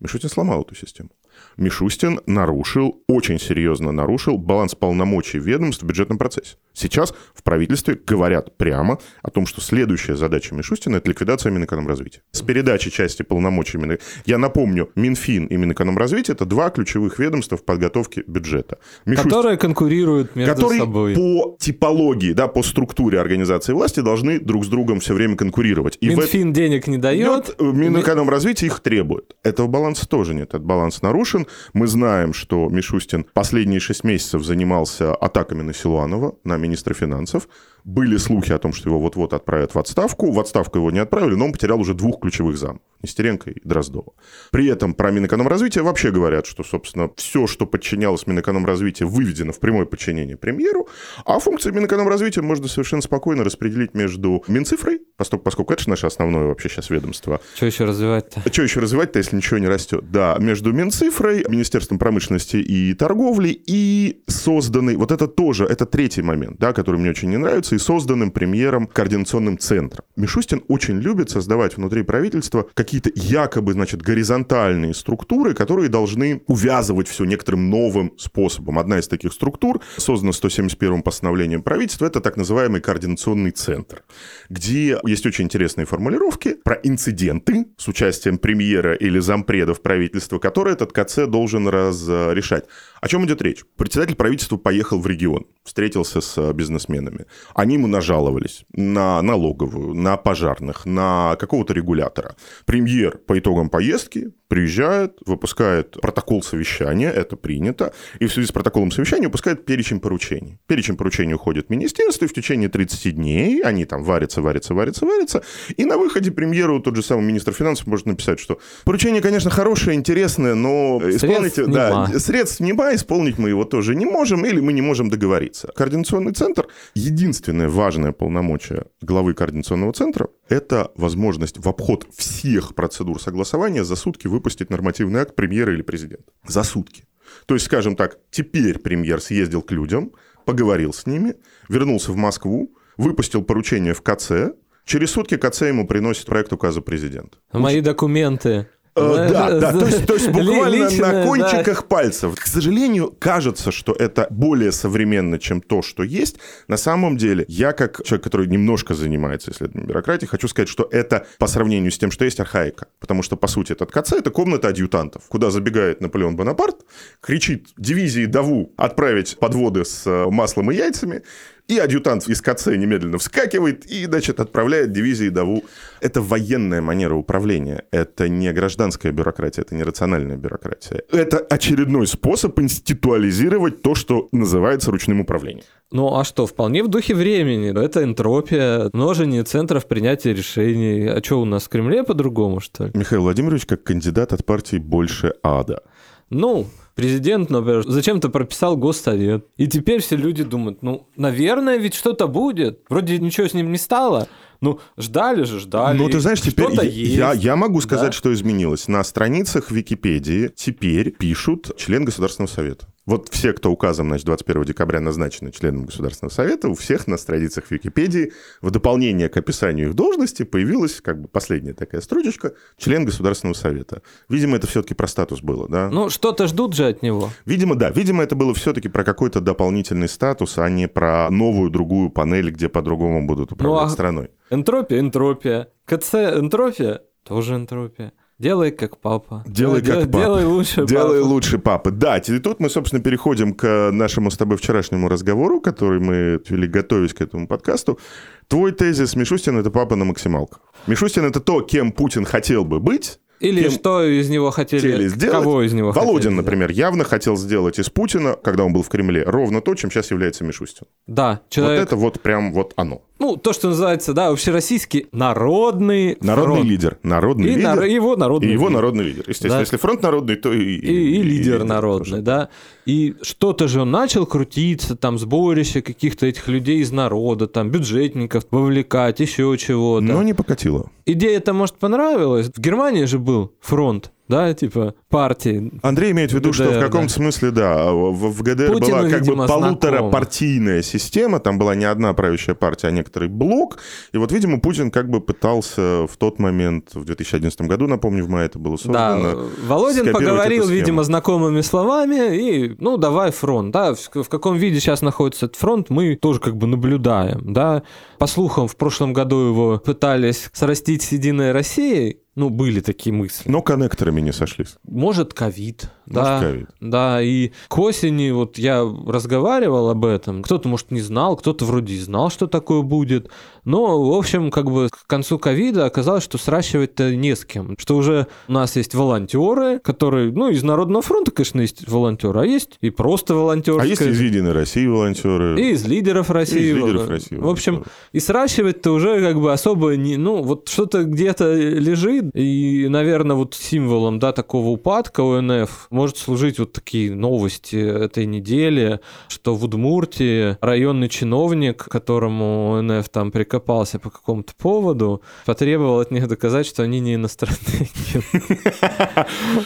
[0.00, 1.10] Мишустин сломал эту систему.
[1.58, 6.56] Мишустин нарушил, очень серьезно нарушил баланс полномочий ведомств в бюджетном процессе.
[6.72, 12.22] Сейчас в правительстве говорят прямо о том, что следующая задача Мишустина– это ликвидация Минэкономразвития.
[12.30, 13.98] С передачей части полномочий Мин...
[14.24, 18.78] Я напомню, Минфин и Минэкономразвитие– это два ключевых ведомства в подготовке бюджета.
[19.04, 21.14] Мишустин- Которые конкурируют между которые собой.
[21.16, 25.98] по типологии, да, по структуре организации власти должны друг с другом все время конкурировать.
[26.00, 27.48] И в Минфин денег не дает.
[27.48, 29.34] Идет, Минэкономразвитие их требует.
[29.42, 30.50] Этого баланса тоже нет.
[30.50, 31.47] Этот баланс нарушен.
[31.72, 37.48] Мы знаем, что Мишустин последние шесть месяцев занимался атаками на Силуанова, на министра финансов.
[37.84, 40.30] Были слухи о том, что его вот-вот отправят в отставку.
[40.30, 42.80] В отставку его не отправили, но он потерял уже двух ключевых замов.
[43.02, 44.12] Нестеренко и Дроздова.
[44.50, 49.86] При этом про Минэкономразвитие вообще говорят, что, собственно, все, что подчинялось Минэкономразвитию, выведено в прямое
[49.86, 50.88] подчинение премьеру,
[51.24, 56.46] а функции Минэкономразвития можно совершенно спокойно распределить между Минцифрой, поскольку, поскольку это же наше основное
[56.46, 58.42] вообще сейчас ведомство, Что еще развивать-то?
[58.52, 60.10] что еще развивать-то, если ничего не растет?
[60.10, 66.58] Да, между Минцифрой, Министерством промышленности и торговли и созданный, вот это тоже, это третий момент,
[66.58, 70.04] да, который мне очень не нравится, и созданным премьером координационным центром.
[70.16, 77.24] Мишустин очень любит создавать внутри правительства какие-то якобы, значит, горизонтальные структуры, которые должны увязывать все
[77.24, 78.80] некоторым новым способом.
[78.80, 84.02] Одна из таких структур, создана 171-м постановлением правительства, это так называемый координационный центр,
[84.48, 90.92] где есть очень интересные формулировки про инциденты с участием премьера или зампредов правительства, которые этот
[90.92, 92.64] КЦ должен разрешать.
[93.00, 93.64] О чем идет речь?
[93.76, 97.26] Председатель правительства поехал в регион, встретился с э, бизнесменами.
[97.58, 102.36] Они ему нажаловались на налоговую, на пожарных, на какого-то регулятора.
[102.66, 108.90] Премьер по итогам поездки приезжает, выпускает протокол совещания, это принято, и в связи с протоколом
[108.90, 110.58] совещания выпускает перечень поручений.
[110.66, 115.04] Перечень поручений уходит в министерство, и в течение 30 дней они там варятся, варятся, варятся,
[115.04, 115.42] варятся,
[115.76, 119.96] и на выходе премьеру тот же самый министр финансов может написать, что поручение, конечно, хорошее,
[119.96, 121.66] интересное, но исполните...
[121.66, 122.18] Да, нема.
[122.18, 125.70] средств нема, исполнить мы его тоже не можем, или мы не можем договориться.
[125.76, 133.84] Координационный центр, единственное важное полномочие главы координационного центра, это возможность в обход всех процедур согласования
[133.84, 136.32] за сутки выпустить нормативный акт премьера или президента.
[136.46, 137.04] За сутки.
[137.46, 140.12] То есть, скажем так, теперь премьер съездил к людям,
[140.44, 141.34] поговорил с ними,
[141.68, 147.38] вернулся в Москву, выпустил поручение в КЦ, через сутки КЦ ему приносит проект указа президента.
[147.52, 148.68] Мои документы.
[148.98, 151.24] Э, Да, да, то есть, то есть буквально Личное, на да.
[151.24, 152.34] кончиках пальцев.
[152.34, 156.36] К сожалению, кажется, что это более современно, чем то, что есть.
[156.68, 161.26] На самом деле, я как человек, который немножко занимается исследованием бюрократии, хочу сказать, что это
[161.38, 162.86] по сравнению с тем, что есть архаика.
[163.00, 166.76] Потому что, по сути, этот КЦ– это комната адъютантов, куда забегает Наполеон Бонапарт,
[167.20, 171.22] кричит дивизии Даву отправить подводы с э, маслом и яйцами,
[171.68, 175.64] И адъютант из КЦ немедленно вскакивает и, значит, отправляет дивизии Даву.
[176.00, 177.84] Это военная манера управления.
[177.90, 181.02] Это не гражданская бюрократия, это не рациональная бюрократия.
[181.12, 185.64] Это очередной способ институализировать то, что называется ручным управлением.
[185.90, 187.78] Ну а что, вполне в духе времени.
[187.78, 191.06] Это энтропия, множение центров принятия решений.
[191.06, 192.92] А что у нас в Кремле по-другому, что ли?
[192.94, 195.82] Михаил Владимирович как кандидат от партии «Больше ада».
[196.30, 196.66] Ну,
[196.98, 199.46] президент, например, зачем-то прописал госсовет.
[199.56, 202.80] И теперь все люди думают, ну, наверное, ведь что-то будет.
[202.88, 204.26] Вроде ничего с ним не стало.
[204.60, 205.96] Ну, ждали же, ждали.
[205.96, 208.12] Ну, ты знаешь, теперь я, я могу сказать, да?
[208.12, 208.88] что изменилось.
[208.88, 212.88] На страницах Википедии теперь пишут член Государственного Совета.
[213.08, 217.70] Вот все, кто указан, значит, 21 декабря назначены членом Государственного Совета, у всех на страницах
[217.70, 223.54] Википедии в дополнение к описанию их должности появилась как бы последняя такая строчечка «член Государственного
[223.54, 224.02] Совета».
[224.28, 225.88] Видимо, это все-таки про статус было, да?
[225.88, 227.30] Ну, что-то ждут же от него.
[227.46, 227.88] Видимо, да.
[227.88, 232.68] Видимо, это было все-таки про какой-то дополнительный статус, а не про новую другую панель, где
[232.68, 234.30] по-другому будут управлять ну, а страной.
[234.50, 235.68] Энтропия, энтропия.
[235.86, 238.12] КЦ, энтропия, тоже энтропия.
[238.38, 239.42] Делай как папа.
[239.46, 240.18] Делай как папа.
[240.18, 241.28] Делай лучше Делай папа.
[241.28, 241.90] лучше папы.
[241.90, 246.68] Да, и тут мы, собственно, переходим к нашему с тобой вчерашнему разговору, который мы вели,
[246.68, 247.98] готовясь к этому подкасту.
[248.46, 250.60] Твой тезис Мишустин– это папа на максималках.
[250.86, 255.32] Мишустин– это то, кем Путин хотел бы быть, или Кем что из него хотели, сделать.
[255.32, 258.88] Кого из него Володин, хотели например, явно хотел сделать из Путина, когда он был в
[258.88, 260.86] Кремле, ровно то, чем сейчас является Мишустин.
[261.06, 261.80] Да, человек...
[261.80, 263.02] Вот это вот прям вот оно.
[263.18, 266.70] Ну, то, что называется, да, общероссийский народный Народный фронт.
[266.70, 266.98] лидер.
[267.02, 267.74] Народный и лидер.
[267.74, 267.84] На...
[267.84, 269.24] его народный И его народный лидер.
[269.26, 269.60] Естественно, да.
[269.60, 270.60] если фронт народный, то и...
[270.60, 272.22] И, и, и лидер, лидер народный, тоже.
[272.22, 272.48] да.
[272.86, 278.44] И что-то же он начал крутиться, там, сборище каких-то этих людей из народа, там, бюджетников
[278.52, 280.04] вовлекать, еще чего-то.
[280.04, 280.90] Но не покатило.
[281.10, 282.48] Идея-то, может, понравилась.
[282.48, 285.72] В Германии же был фронт да, типа партии.
[285.82, 287.14] Андрей имеет в виду, ГДР, что в каком-то да.
[287.14, 291.84] смысле, да, в, в ГДР Путину, была как видимо, бы полуторапартийная система, там была не
[291.84, 293.78] одна правящая партия, а некоторый блок,
[294.12, 298.28] и вот, видимо, Путин как бы пытался в тот момент, в 2011 году, напомню, в
[298.28, 299.22] мае это было создано.
[299.22, 304.80] Да, Володин поговорил, видимо, знакомыми словами, и, ну, давай фронт, да, в, в каком виде
[304.80, 307.82] сейчас находится этот фронт, мы тоже как бы наблюдаем, да.
[308.18, 313.50] По слухам, в прошлом году его пытались срастить с Единой Россией, ну, были такие мысли.
[313.50, 314.76] Но коннекторами не сошлись.
[314.84, 315.90] Может, ковид.
[316.06, 316.68] Да, COVID.
[316.80, 320.42] да, и к осени вот я разговаривал об этом.
[320.42, 323.28] Кто-то, может, не знал, кто-то вроде и знал, что такое будет.
[323.64, 327.76] Но, в общем, как бы к концу ковида оказалось, что сращивать-то не с кем.
[327.78, 332.46] Что уже у нас есть волонтеры, которые, ну, из Народного фронта, конечно, есть волонтеры, а
[332.46, 333.82] есть и просто волонтеры.
[333.82, 335.60] А есть из Единой России волонтеры.
[335.60, 336.58] И из лидеров России.
[336.58, 337.36] И из лидеров России.
[337.36, 340.16] В общем, и сращивать-то уже как бы особо не...
[340.16, 346.58] Ну, вот что-то где-то лежит, и, наверное, вот символом, да, такого упадка ОНФ может служить
[346.58, 354.10] вот такие новости этой недели, что в Удмуртии районный чиновник, которому ОНФ там прикопался по
[354.10, 357.58] какому-то поводу, потребовал от них доказать, что они не иностранные.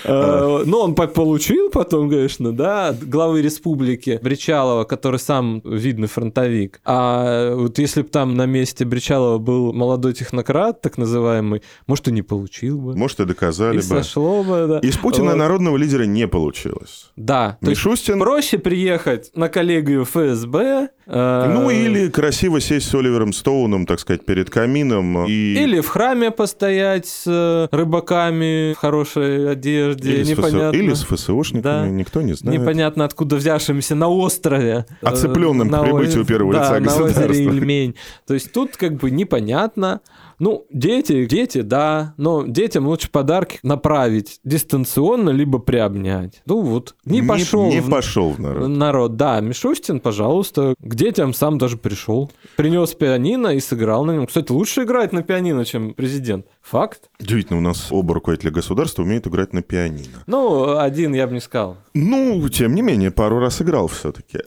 [0.04, 6.80] Э, ну, он получил потом, конечно, да, главы республики Бричалова, который сам видный фронтовик.
[6.84, 12.12] А вот если бы там на месте Бричалова был молодой технократ, так называемый, может, и
[12.12, 12.96] не получил бы.
[12.96, 13.82] Может, и доказали бы.
[13.82, 14.78] сошло бы, да.
[14.80, 17.10] Из Путина народного лидера не получилось.
[17.16, 17.58] Да.
[17.60, 18.18] Мишустин...
[18.18, 20.90] проще приехать на коллегию ФСБ.
[21.06, 21.52] Э...
[21.52, 25.26] Ну, или красиво сесть с Оливером Стоуном, так сказать, перед камином.
[25.26, 25.54] И...
[25.54, 30.12] Или в храме постоять с э, рыбаками в хорошей одежде.
[30.12, 30.70] Или, Непонятно.
[30.70, 30.76] С, ФСО...
[30.76, 31.88] или с ФСОшниками, да.
[31.88, 32.60] никто не знает.
[32.60, 34.86] Непонятно, откуда взявшимся на острове.
[35.00, 37.20] Э, Оцепленным к прибытию первого да, лица государства.
[37.20, 37.94] На озере Ильмень.
[38.26, 40.00] То есть тут как бы непонятно.
[40.42, 46.42] Ну, дети, дети, да, но детям лучше подарки направить дистанционно, либо приобнять.
[46.46, 47.66] Ну вот, не пошел.
[47.68, 47.88] Не, не в...
[47.88, 48.68] пошел в народ.
[48.68, 49.38] Народ, да.
[49.38, 52.28] Мишустин, пожалуйста, к детям сам даже пришел.
[52.56, 54.26] Принес пианино и сыграл на нем.
[54.26, 56.46] Кстати, лучше играть на пианино, чем президент.
[56.60, 57.08] Факт.
[57.20, 60.24] Удивительно, у нас оба руководителя государства умеют играть на пианино.
[60.26, 61.76] Ну, один я бы не сказал.
[61.94, 64.40] Ну, тем не менее, пару раз играл все-таки.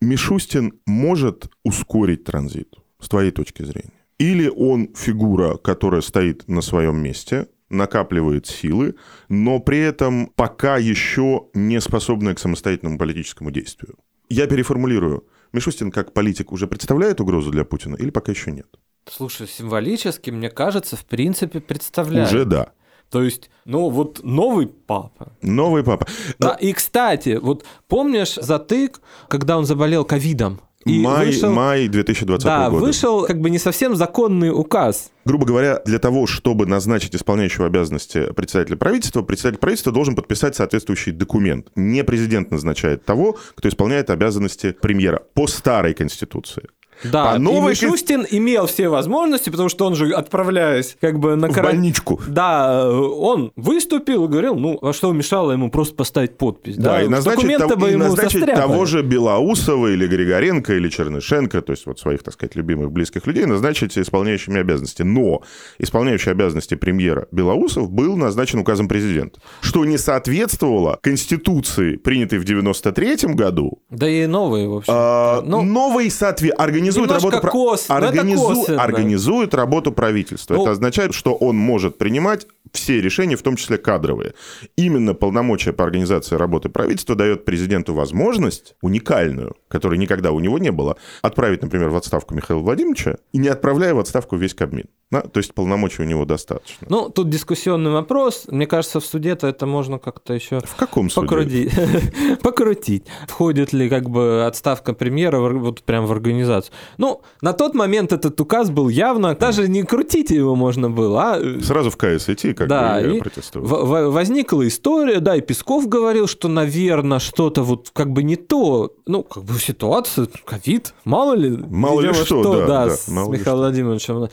[0.00, 3.99] Мишустин может ускорить транзит, с твоей точки зрения?
[4.20, 8.94] Или он фигура, которая стоит на своем месте, накапливает силы,
[9.30, 13.94] но при этом пока еще не способная к самостоятельному политическому действию.
[14.28, 15.24] Я переформулирую.
[15.54, 18.66] Мишустин как политик уже представляет угрозу для Путина или пока еще нет?
[19.10, 22.28] Слушай, символически, мне кажется, в принципе, представляет.
[22.28, 22.72] Уже да.
[23.08, 25.32] То есть, ну вот новый папа.
[25.40, 26.06] Новый папа.
[26.38, 30.60] Да, и, кстати, вот помнишь затык, когда он заболел ковидом?
[30.90, 32.84] И май, вышел, май 2020 да, года.
[32.84, 35.10] вышел как бы не совсем законный указ.
[35.24, 41.12] Грубо говоря, для того, чтобы назначить исполняющего обязанности председателя правительства, председатель правительства должен подписать соответствующий
[41.12, 41.68] документ.
[41.76, 46.64] Не президент назначает того, кто исполняет обязанности премьера по старой конституции.
[47.04, 51.36] Да, По и новой Мишустин имел все возможности, потому что он же, отправляясь как бы
[51.36, 51.80] на карантин...
[51.80, 52.20] больничку.
[52.26, 56.76] Да, он выступил и говорил, ну, а что мешало ему просто поставить подпись?
[56.76, 61.72] Да, и назначить, того, бы и назначить того же Белоусова или Григоренко или Чернышенко, то
[61.72, 65.02] есть вот своих, так сказать, любимых близких людей, назначить исполняющими обязанности.
[65.02, 65.42] Но
[65.78, 73.34] исполняющий обязанности премьера Белоусов был назначен указом президента, что не соответствовало Конституции, принятой в 93
[73.34, 74.92] году, Да и новые, в общем.
[74.94, 76.54] а, ну, новый соответ...
[76.98, 77.48] организует работу...
[77.48, 78.78] кос- Организу-.
[78.78, 80.54] Организует работу правительства.
[80.54, 84.34] Ну- Это означает, что он может принимать все решения, в том числе кадровые.
[84.76, 90.70] Именно полномочия по организации работы правительства дает президенту возможность, уникальную, которой никогда у него не
[90.70, 94.86] было, отправить, например, в отставку Михаила Владимировича и не отправляя в отставку весь Кабмин.
[95.10, 95.22] Да?
[95.22, 96.86] То есть полномочий у него достаточно.
[96.88, 98.44] ну, тут дискуссионный вопрос.
[98.48, 101.26] Мне кажется, в суде-то это можно как-то еще В каком суде?
[102.42, 103.04] покрутить.
[103.26, 106.72] Входит ли как бы отставка премьера вот прям в организацию.
[106.98, 111.38] Ну, на тот момент этот указ был явно, даже не крутить его можно было, а
[111.38, 113.20] э, Сразу в КС идти, как Да, бы и
[113.54, 118.36] в- в- возникла история, да, и Песков говорил, что, наверное, что-то вот как бы не
[118.36, 121.50] то, ну, как бы ситуация, ковид, мало ли.
[121.56, 124.28] Мало ли видимо, что, да, да, с мало ли Михаилом Владимировичем.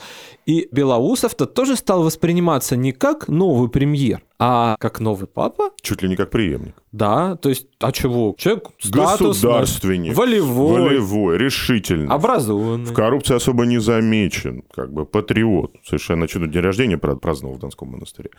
[0.45, 6.09] И Белоусов-то тоже стал восприниматься не как новый премьер, а как новый папа, Чуть ли
[6.09, 6.75] не как преемник.
[6.91, 8.35] да, то есть, а чего?
[8.37, 10.15] Человек статусный, Государственник.
[10.15, 12.07] волевой, Волевой, решительный.
[12.07, 12.85] образованный.
[12.85, 15.71] В коррупции особо не замечен, как бы патриот.
[15.83, 18.29] Совершенно чудо день рождения праздновал в Донском монастыре.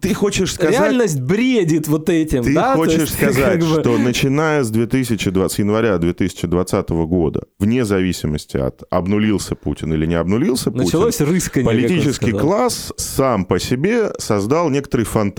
[0.00, 0.74] Ты хочешь сказать...
[0.78, 2.74] Реальность бредит вот этим, Ты да?
[2.76, 8.58] хочешь есть, сказать, как бы- что начиная с 2020, с января 2020 года, вне зависимости
[8.58, 14.68] от обнулился Путин или не обнулился Путин, Началось рыскание, политический класс сам по себе создал
[14.68, 15.37] некоторый фантазм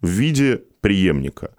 [0.00, 1.50] в виде преемника.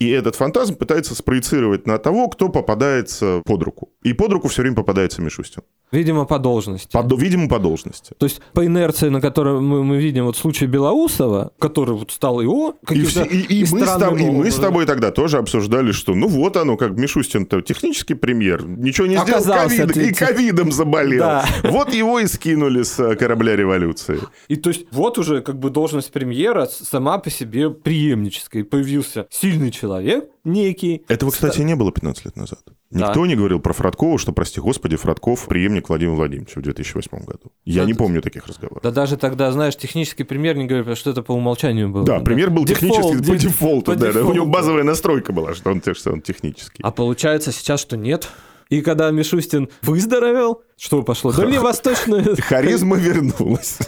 [0.00, 3.88] И этот фантазм пытается спроецировать на того, кто попадается под руку.
[4.04, 5.62] И под руку все время попадается Мишустин.
[5.90, 6.90] Видимо, по должности.
[6.92, 8.12] По- видимо, по должности.
[8.18, 12.40] То есть по инерции, на которой мы, мы видим вот случай Белоусова, который вот стал
[12.40, 15.38] его И, все- и- и мы с странным тоб- и мы с тобой тогда тоже
[15.38, 20.14] обсуждали, что ну вот оно, как Мишустин-то технический премьер, ничего не сделал, Оказался ковид- и
[20.14, 21.20] ковидом заболел.
[21.20, 21.46] Да.
[21.64, 24.20] Вот его и скинули с э, корабля революции.
[24.46, 28.62] И то есть вот уже как бы должность премьера сама по себе преемническая.
[28.62, 29.87] И появился сильный человек
[30.44, 31.02] некий.
[31.08, 32.60] Этого, кстати, не было 15 лет назад.
[32.90, 33.08] Да.
[33.08, 37.52] Никто не говорил про Фродкова, что, прости господи, Фродков преемник Владимира Владимировича в 2008 году.
[37.64, 37.98] Я Да, не да.
[37.98, 38.82] помню таких разговоров.
[38.82, 42.04] Да даже тогда, знаешь, технический премьер не говорит, что это по умолчанию было.
[42.04, 44.20] Да, премьер был Дефолт, технический по деф- дефолту, по да, да.
[44.20, 44.50] У него дефолту.
[44.50, 46.82] базовая настройка была, что он, что он технический.
[46.82, 48.28] А получается сейчас, что нет.
[48.70, 51.32] И когда Мишустин выздоровел, что пошло?
[51.32, 52.36] Дальневосточное...
[52.38, 53.78] Харизма вернулась.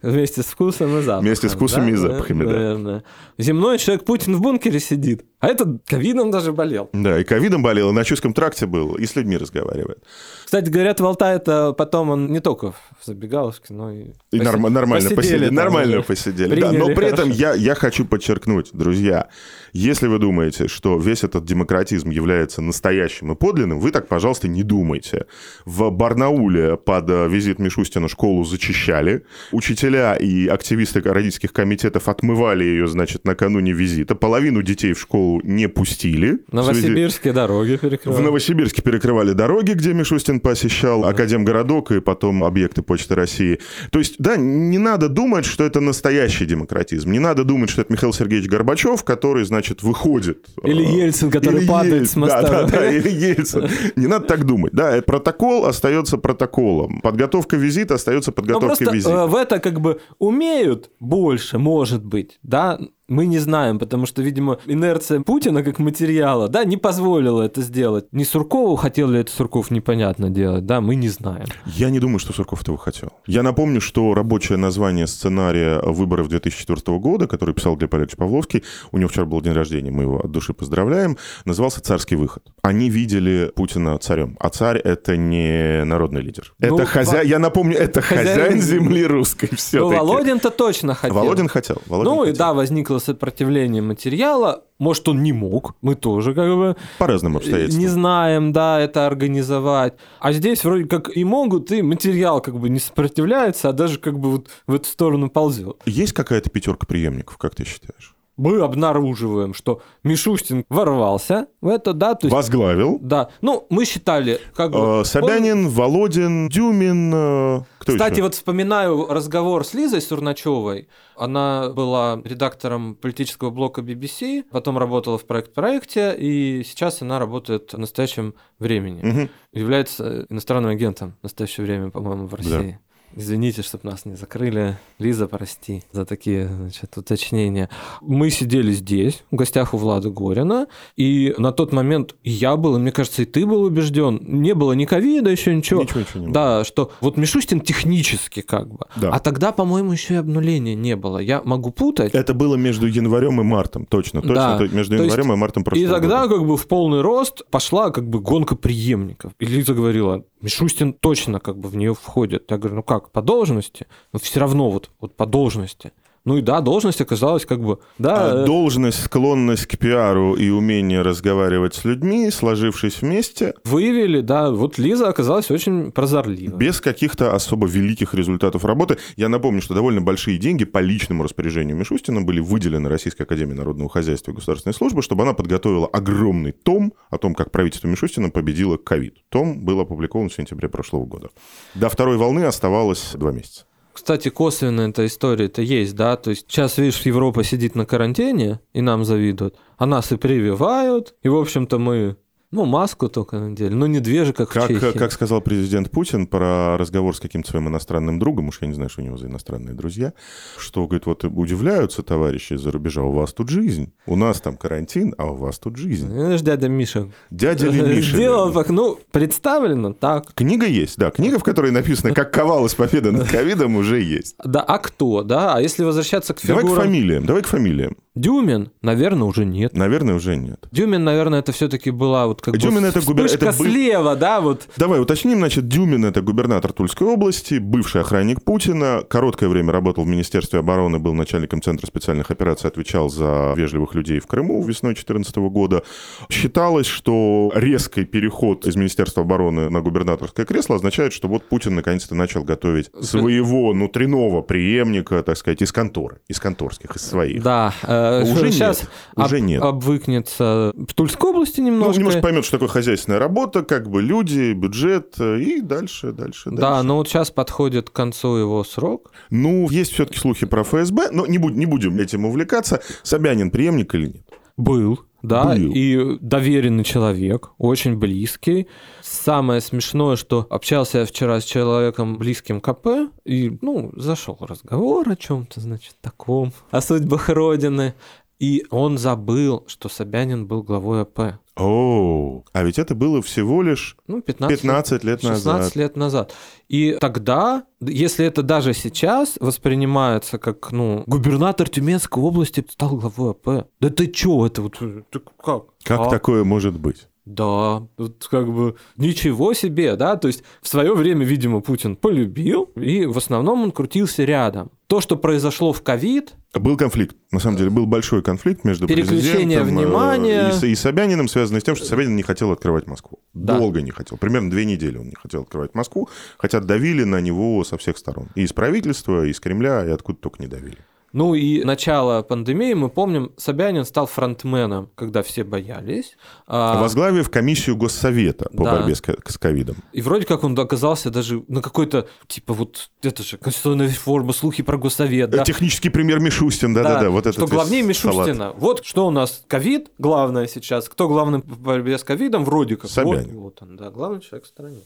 [0.00, 1.24] Вместе с вкусом и запахом.
[1.24, 2.50] Вместе с вкусами и Да, запахами, да.
[2.52, 3.04] Наверное.
[3.36, 6.90] Земной человек Путин в бункере сидит, а этот ковидом даже болел.
[6.92, 10.02] Да, и ковидом болел, и на Чуйском тракте был, и с людьми разговаривает.
[10.44, 14.06] Кстати, говорят, в Алтае-то потом он не только в забегаловке, но и...
[14.32, 16.60] И норм- нормально посидели, там нормально посидели.
[16.60, 17.40] Да, Приняли но при этом хорошо.
[17.40, 19.28] я, я хочу подчеркнуть, друзья,
[19.72, 24.62] если вы думаете, что весь этот демократизм является настоящим и подлинным, вы так, пожалуйста, не
[24.62, 25.26] думайте.
[25.64, 32.88] В Барнауле под э, визит Мишустина школу зачищали, учителя и активисты родительских комитетов отмывали ее,
[32.88, 36.32] значит, накануне визита, половину детей в школу не пустили.
[36.32, 38.22] в связи- Новосибирские дороги в перекрывали.
[38.24, 43.58] Новосибирске перекрывали дороги, где Мишустин посещал Академгородок и потом объекты Почты России.
[43.90, 47.10] То есть, да, не надо думать, что это настоящий демократизм.
[47.12, 50.46] Не надо думать, что это Михаил Сергеевич Горбачев, который, значит, выходит.
[50.64, 52.42] Или э, Ельцин, который или падает Ель- с моста.
[52.42, 53.68] Да, да, да, или Ельцин.
[53.96, 54.72] Не надо так думать.
[54.72, 57.00] Да, э, протокол остается протоколом.
[57.02, 59.10] Подготовка визита остается подготовкой визита.
[59.10, 64.22] э, в это как бы умеют больше, может быть, да, мы не знаем, потому что,
[64.22, 68.06] видимо, инерция Путина как материала, да, не позволила это сделать.
[68.12, 71.46] Не Суркову хотел ли это Сурков, непонятно делать, да, мы не знаем.
[71.66, 73.10] Я не думаю, что Сурков этого хотел.
[73.26, 78.98] Я напомню, что рабочее название сценария выборов 2004 года, который писал Глеб Олегович Павловский, у
[78.98, 82.42] него вчера был день рождения, мы его от души поздравляем, назывался «Царский выход».
[82.62, 86.52] Они видели Путина царем, а царь— это не народный лидер.
[86.58, 91.16] Ну, это хозяин, я напомню, это хозяин хозяин земли русской все Ну, Володин-то точно хотел.
[91.16, 91.82] Володин хотел.
[91.86, 92.38] Володин ну и хотел.
[92.38, 92.52] да,
[92.98, 94.64] возникло сопротивление материала.
[94.78, 97.80] Может, он не мог, мы тоже как бы По разным обстоятельствам.
[97.80, 99.94] не знаем, да, это организовать.
[100.20, 104.18] А здесь вроде как и могут, и материал как бы не сопротивляется, а даже как
[104.18, 105.76] бы вот в эту сторону ползет.
[105.86, 108.14] Есть какая-то пятерка преемников, как ты считаешь?
[108.38, 112.34] Мы обнаруживаем, что Мишустин ворвался в это, да, то есть...
[112.34, 112.98] Возглавил.
[113.02, 115.00] Да, ну, мы считали, как бы...
[115.00, 118.22] Э, Собянин, Володин, Дюмин, э, кто Кстати, еще?
[118.22, 120.88] вот вспоминаю разговор с Лизой Сурначевой.
[121.16, 127.78] Она была редактором политического блока BBC, потом работала в проект-проекте, и сейчас она работает в
[127.78, 129.00] настоящем времени.
[129.02, 129.30] Мгм.
[129.52, 132.78] Является иностранным агентом в настоящее время, по-моему, в России.
[133.16, 134.78] Извините, чтобы нас не закрыли.
[134.98, 137.68] Лиза, прости за такие значит, уточнения.
[138.00, 142.78] Мы сидели здесь, в гостях у Влада Горина, и на тот момент я был, и
[142.78, 144.20] мне кажется, и ты был убежден.
[144.22, 145.82] Не было ни ковида, еще ничего.
[145.82, 146.34] Ничего, ничего не было.
[146.34, 148.86] Да, что вот Мишустин технически как бы.
[148.96, 149.10] Да.
[149.10, 151.18] А тогда, по-моему, еще и обнуления не было.
[151.18, 152.14] Я могу путать.
[152.14, 155.36] Это было между январем и мартом, точно, точно, Да, то- между то есть- январем и
[155.36, 156.34] мартом прошлого И тогда года.
[156.36, 159.32] как бы в полный рост пошла как бы гонка преемников.
[159.38, 162.50] И Лиза говорила, Мишустин точно как бы в нее входит.
[162.50, 163.86] Я говорю, ну как, по должности?
[164.12, 165.92] Но все равно вот, вот по должности.
[166.28, 170.50] Ну и да, должность оказалась как бы, да, А э, Должность, склонность к пиару и
[170.50, 176.54] умение разговаривать с людьми, сложившись вместе, выявили, да, вот Лиза оказалась очень прозорлива.
[176.54, 178.98] без каких-то особо великих результатов работы.
[179.16, 183.88] Я напомню, что довольно большие деньги по личному распоряжению Мишустина были выделены Российской Академией Народного
[183.88, 188.76] Хозяйства и Государственной Службы, чтобы она подготовила огромный том о том, как правительство Мишустина победило
[188.76, 189.16] ковид.
[189.30, 191.30] Том был опубликован в сентябре прошлого года.
[191.74, 193.64] До второй волны оставалось два месяца.
[193.98, 198.80] Кстати, косвенно эта история-то есть, да, то есть сейчас, видишь, Европа сидит на карантине, и
[198.80, 202.16] нам завидуют, а нас и прививают, и, в общем-то, мы,
[202.50, 204.96] ну, маску только надели, но не две же, как, в Как, Чехии.
[204.96, 208.88] как сказал президент Путин про разговор с каким-то своим иностранным другом, уж я не знаю,
[208.88, 210.12] что у него за иностранные друзья,
[210.56, 213.92] что, говорит, вот удивляются товарищи из-за рубежа, у вас тут жизнь.
[214.06, 216.08] У нас там карантин, а у вас тут жизнь.
[216.08, 218.16] Знаешь, дядя Миша Дядя ли Миша?
[218.16, 220.32] сделал так, ну, представлено так.
[220.34, 221.10] Книга есть, да.
[221.10, 224.36] Книга, в которой написано, как ковалась победа над ковидом, уже есть.
[224.44, 225.54] Да, а кто, да?
[225.54, 226.84] А если возвращаться к Давай к фигурам...
[226.86, 227.96] фамилиям, давай к фамилиям.
[228.14, 229.74] Дюмин, наверное, уже нет.
[229.76, 230.66] Наверное, уже нет.
[230.72, 234.40] Дюмин, наверное, это все-таки была вот как Дюмин бы это губер- это был- слева, да,
[234.40, 234.68] вот.
[234.76, 240.08] Давай уточним, значит, Дюмин– это губернатор Тульской области, бывший охранник Путина, короткое время работал в
[240.08, 245.36] Министерстве обороны, был начальником Центра специальных операций, отвечал за вежливых людей в Крыму весной 2014
[245.50, 245.82] года.
[246.30, 252.14] Считалось, что резкий переход из Министерства обороны на губернаторское кресло означает, что вот Путин наконец-то
[252.14, 257.42] начал готовить своего внутреннего преемника, так сказать, из конторы, из конторских, из своих.
[257.42, 258.82] Да, э, Уже нет, сейчас
[259.16, 259.62] уже нет.
[259.62, 262.00] обвыкнется в Тульской области Ну, немножко.
[262.28, 266.86] Поймет, что такое хозяйственная работа, как бы люди, бюджет э, и дальше, дальше, Да, дальше.
[266.86, 269.10] но вот сейчас подходит к концу его срок.
[269.30, 272.82] Ну, есть все-таки слухи про ФСБ, но не, буд- не будем этим увлекаться.
[273.02, 274.26] Собянин преемник или нет?
[274.58, 275.72] Был, да, Был.
[275.72, 278.66] и доверенный человек, очень близкий.
[279.00, 285.16] Самое смешное, что общался я вчера с человеком близким КП, и, ну, зашел разговор о
[285.16, 287.94] чем-то, значит, таком, о судьбах Родины.
[288.40, 291.40] И он забыл, что Собянин был главой АП.
[291.58, 295.76] О, а ведь это было всего лишь Ну, 15, 15 лет 16 назад.
[295.76, 296.34] лет назад.
[296.68, 303.68] И тогда, если это даже сейчас воспринимается как, ну, губернатор Тюменской области стал главой АП.
[303.80, 305.64] Да ты чё, это вот, ты как?
[305.84, 306.10] Как А?
[306.10, 307.08] такое может быть?
[307.28, 312.70] Да, вот как бы ничего себе, да, то есть в свое время, видимо, Путин полюбил,
[312.74, 314.70] и в основном он крутился рядом.
[314.86, 317.14] То, что произошло в ковид, Был конфликт.
[317.30, 320.52] На самом деле был большой конфликт между Переключение президентом э, внимания.
[320.62, 323.18] и, и Собяниным, связанный с тем, что Собянин не хотел открывать Москву.
[323.34, 323.58] Да.
[323.58, 324.16] Долго не хотел.
[324.16, 326.08] Примерно две недели он не хотел открывать Москву,
[326.38, 328.28] хотя давили на него со всех сторон.
[328.36, 330.78] И из правительства, и из Кремля, и откуда только не давили.
[331.12, 336.16] Ну и начало пандемии, мы помним, Собянин стал фронтменом, когда все боялись.
[336.46, 338.76] А, Возглавив комиссию Госсовета по Да.
[338.76, 339.76] борьбе с ко- с ковидом.
[339.92, 344.62] И вроде как он оказался даже на какой-то, типа вот, это же конституционная реформа, слухи
[344.62, 345.44] про госсовет, да?
[345.44, 347.10] Технический премьер Мишустин, да-да-да.
[347.10, 348.26] вот что этот главнее салат.
[348.28, 348.52] Мишустина.
[348.52, 350.88] Вот что у нас ковид, главное сейчас.
[350.88, 352.44] Кто главный в борьбе с ковидом?
[352.44, 352.90] Вроде как.
[352.90, 353.34] Собянин.
[353.38, 354.80] Вот, вот он, да, главный человек в стране.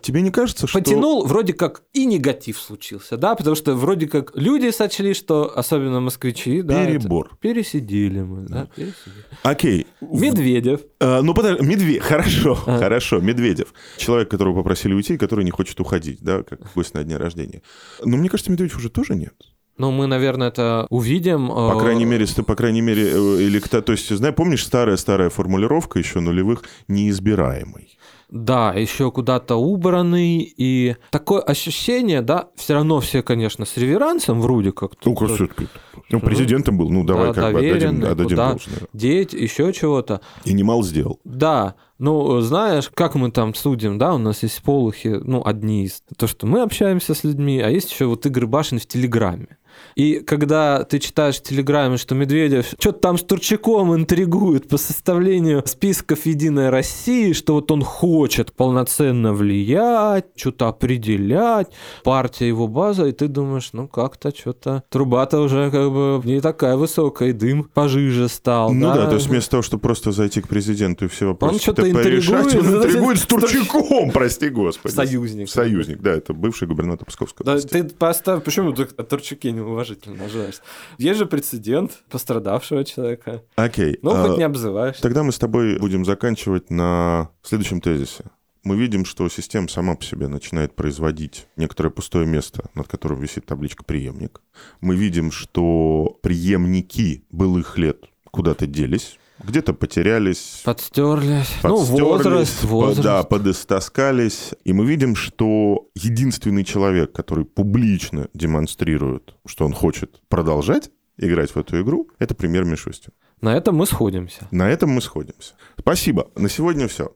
[0.00, 0.78] Тебе не кажется, что...
[0.78, 6.00] Потянул, вроде как и негатив случился, да, потому что вроде как люди сочли, что, особенно
[6.00, 7.36] москвичи, да, это- Перебор.
[7.40, 9.24] пересидели мы, да, пересидели.
[9.42, 9.86] Окей.
[10.00, 10.80] Медведев.
[11.00, 13.74] А, ну, подожди, Медведев, хорошо, хорошо, Медведев.
[13.98, 17.62] Человек, которого попросили уйти, который не хочет уходить, да, как гость на дне рождения.
[18.04, 19.34] Но мне кажется, Медведев уже тоже нет.
[19.78, 21.48] Ну, мы, наверное, это увидим.
[21.48, 25.28] По э, крайней мере, по крайней мере, э, или кто, то есть, знаешь, помнишь старая-старая
[25.28, 27.95] формулировка еще нулевых неизбираемый.
[28.28, 34.72] Да, еще куда-то убранный, и такое ощущение, да, все равно все, конечно, с реверансом вроде
[34.72, 34.92] как.
[35.04, 35.68] Ну, как всё-таки.
[36.10, 38.78] Ну, президентом был, ну, давай Да, как бы отдадим, отдадим должное.
[38.92, 40.20] Деть, еще чего-то.
[40.44, 41.20] И немало сделал.
[41.24, 46.02] Да, ну, знаешь, как мы там судим, да, у нас есть полухи, ну, одни из...
[46.16, 49.56] То, что мы общаемся с людьми, а есть еще вот Игорь Башин в Телеграме.
[49.96, 55.62] И когда ты читаешь в Телеграме, что Медведев что-то там с Турчаком интригует по составлению
[55.66, 61.68] списков «Единой России», что вот он хочет полноценно влиять, что-то определять,
[62.04, 66.76] партия его база, и ты думаешь, ну как-то что-то труба-то уже как бы не такая
[66.76, 68.72] высокая, и дым пожиже стал.
[68.72, 71.54] Ну да, да то есть вместо того, чтобы просто зайти к президенту и все вопросы
[71.54, 74.92] он что-то интригует, он интригует с Турчаком, прости господи.
[74.92, 75.48] Союзник.
[75.48, 80.62] Союзник, да, это бывший губернатор Псковской да, Ты поставь, почему ты о Турчаке неуважительно наживаешься?
[80.98, 83.42] Есть же прецедент пострадавшего человека.
[83.56, 83.98] Окей.
[84.02, 84.98] Ну, хоть а, не обзываешь.
[85.00, 88.24] Тогда мы с тобой будем заканчивать на следующем тезисе
[88.66, 93.46] мы видим, что система сама по себе начинает производить некоторое пустое место, над которым висит
[93.46, 94.42] табличка «преемник».
[94.80, 100.62] Мы видим, что преемники былых лет куда-то делись, где-то потерялись.
[100.64, 101.50] Подстерлись.
[101.62, 103.02] Ну, возраст, возраст.
[103.02, 104.50] Да, подостаскались.
[104.64, 111.56] И мы видим, что единственный человек, который публично демонстрирует, что он хочет продолжать играть в
[111.56, 113.12] эту игру, это премьер Мишустин.
[113.40, 114.48] На этом мы сходимся.
[114.50, 115.54] На этом мы сходимся.
[115.78, 116.28] Спасибо.
[116.36, 117.12] На сегодня все.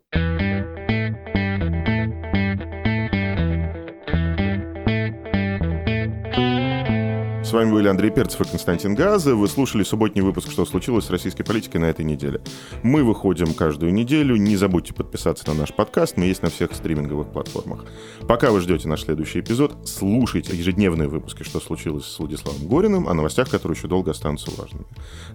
[7.51, 9.34] С вами были Андрей Перцев и Константин Газа.
[9.34, 12.40] Вы слушали субботний выпуск «Что случилось с российской политикой на этой неделе».
[12.84, 14.36] Мы выходим каждую неделю.
[14.36, 16.16] Не забудьте подписаться на наш подкаст.
[16.16, 17.86] Мы есть на всех стриминговых платформах.
[18.28, 23.14] Пока вы ждете наш следующий эпизод, слушайте ежедневные выпуски «Что случилось с Владиславом Гориным», о
[23.14, 24.86] новостях, которые еще долго останутся важными.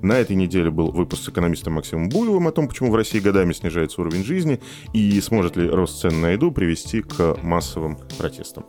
[0.01, 3.51] На этой неделе был выпуск с экономистом Максимом Буевым о том, почему в России годами
[3.51, 4.61] снижается уровень жизни
[4.93, 8.65] и сможет ли рост цен на еду привести к массовым протестам.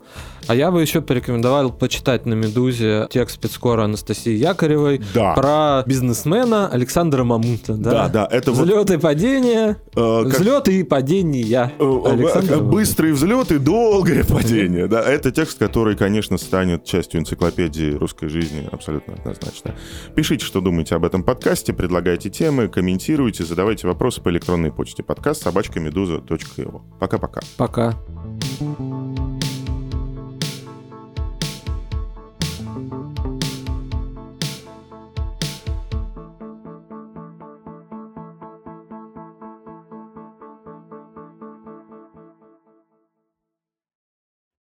[0.48, 5.34] А я бы еще порекомендовал почитать на «Медузе» текст спецкора Анастасии Якоревой да.
[5.34, 7.74] про бизнесмена Александра Мамута.
[7.74, 8.90] Да, да, да это взлеты вот...
[8.90, 10.68] и падения, э, как...
[10.68, 11.72] и падения.
[11.78, 14.86] Э, э, быстрый взлет и долгое падение.
[14.86, 19.74] Да, это текст, который, конечно, станет частью энциклопедии русской жизни абсолютно однозначно.
[20.14, 25.42] Пишите, что думаете об этом подкасте, предлагайте темы, комментируйте, задавайте вопросы по электронной почте подкаст
[25.42, 26.80] собачка медуза.io.
[26.98, 27.40] Пока-пока.
[27.56, 27.90] Пока.
[27.90, 27.96] -пока.
[28.58, 28.95] Пока.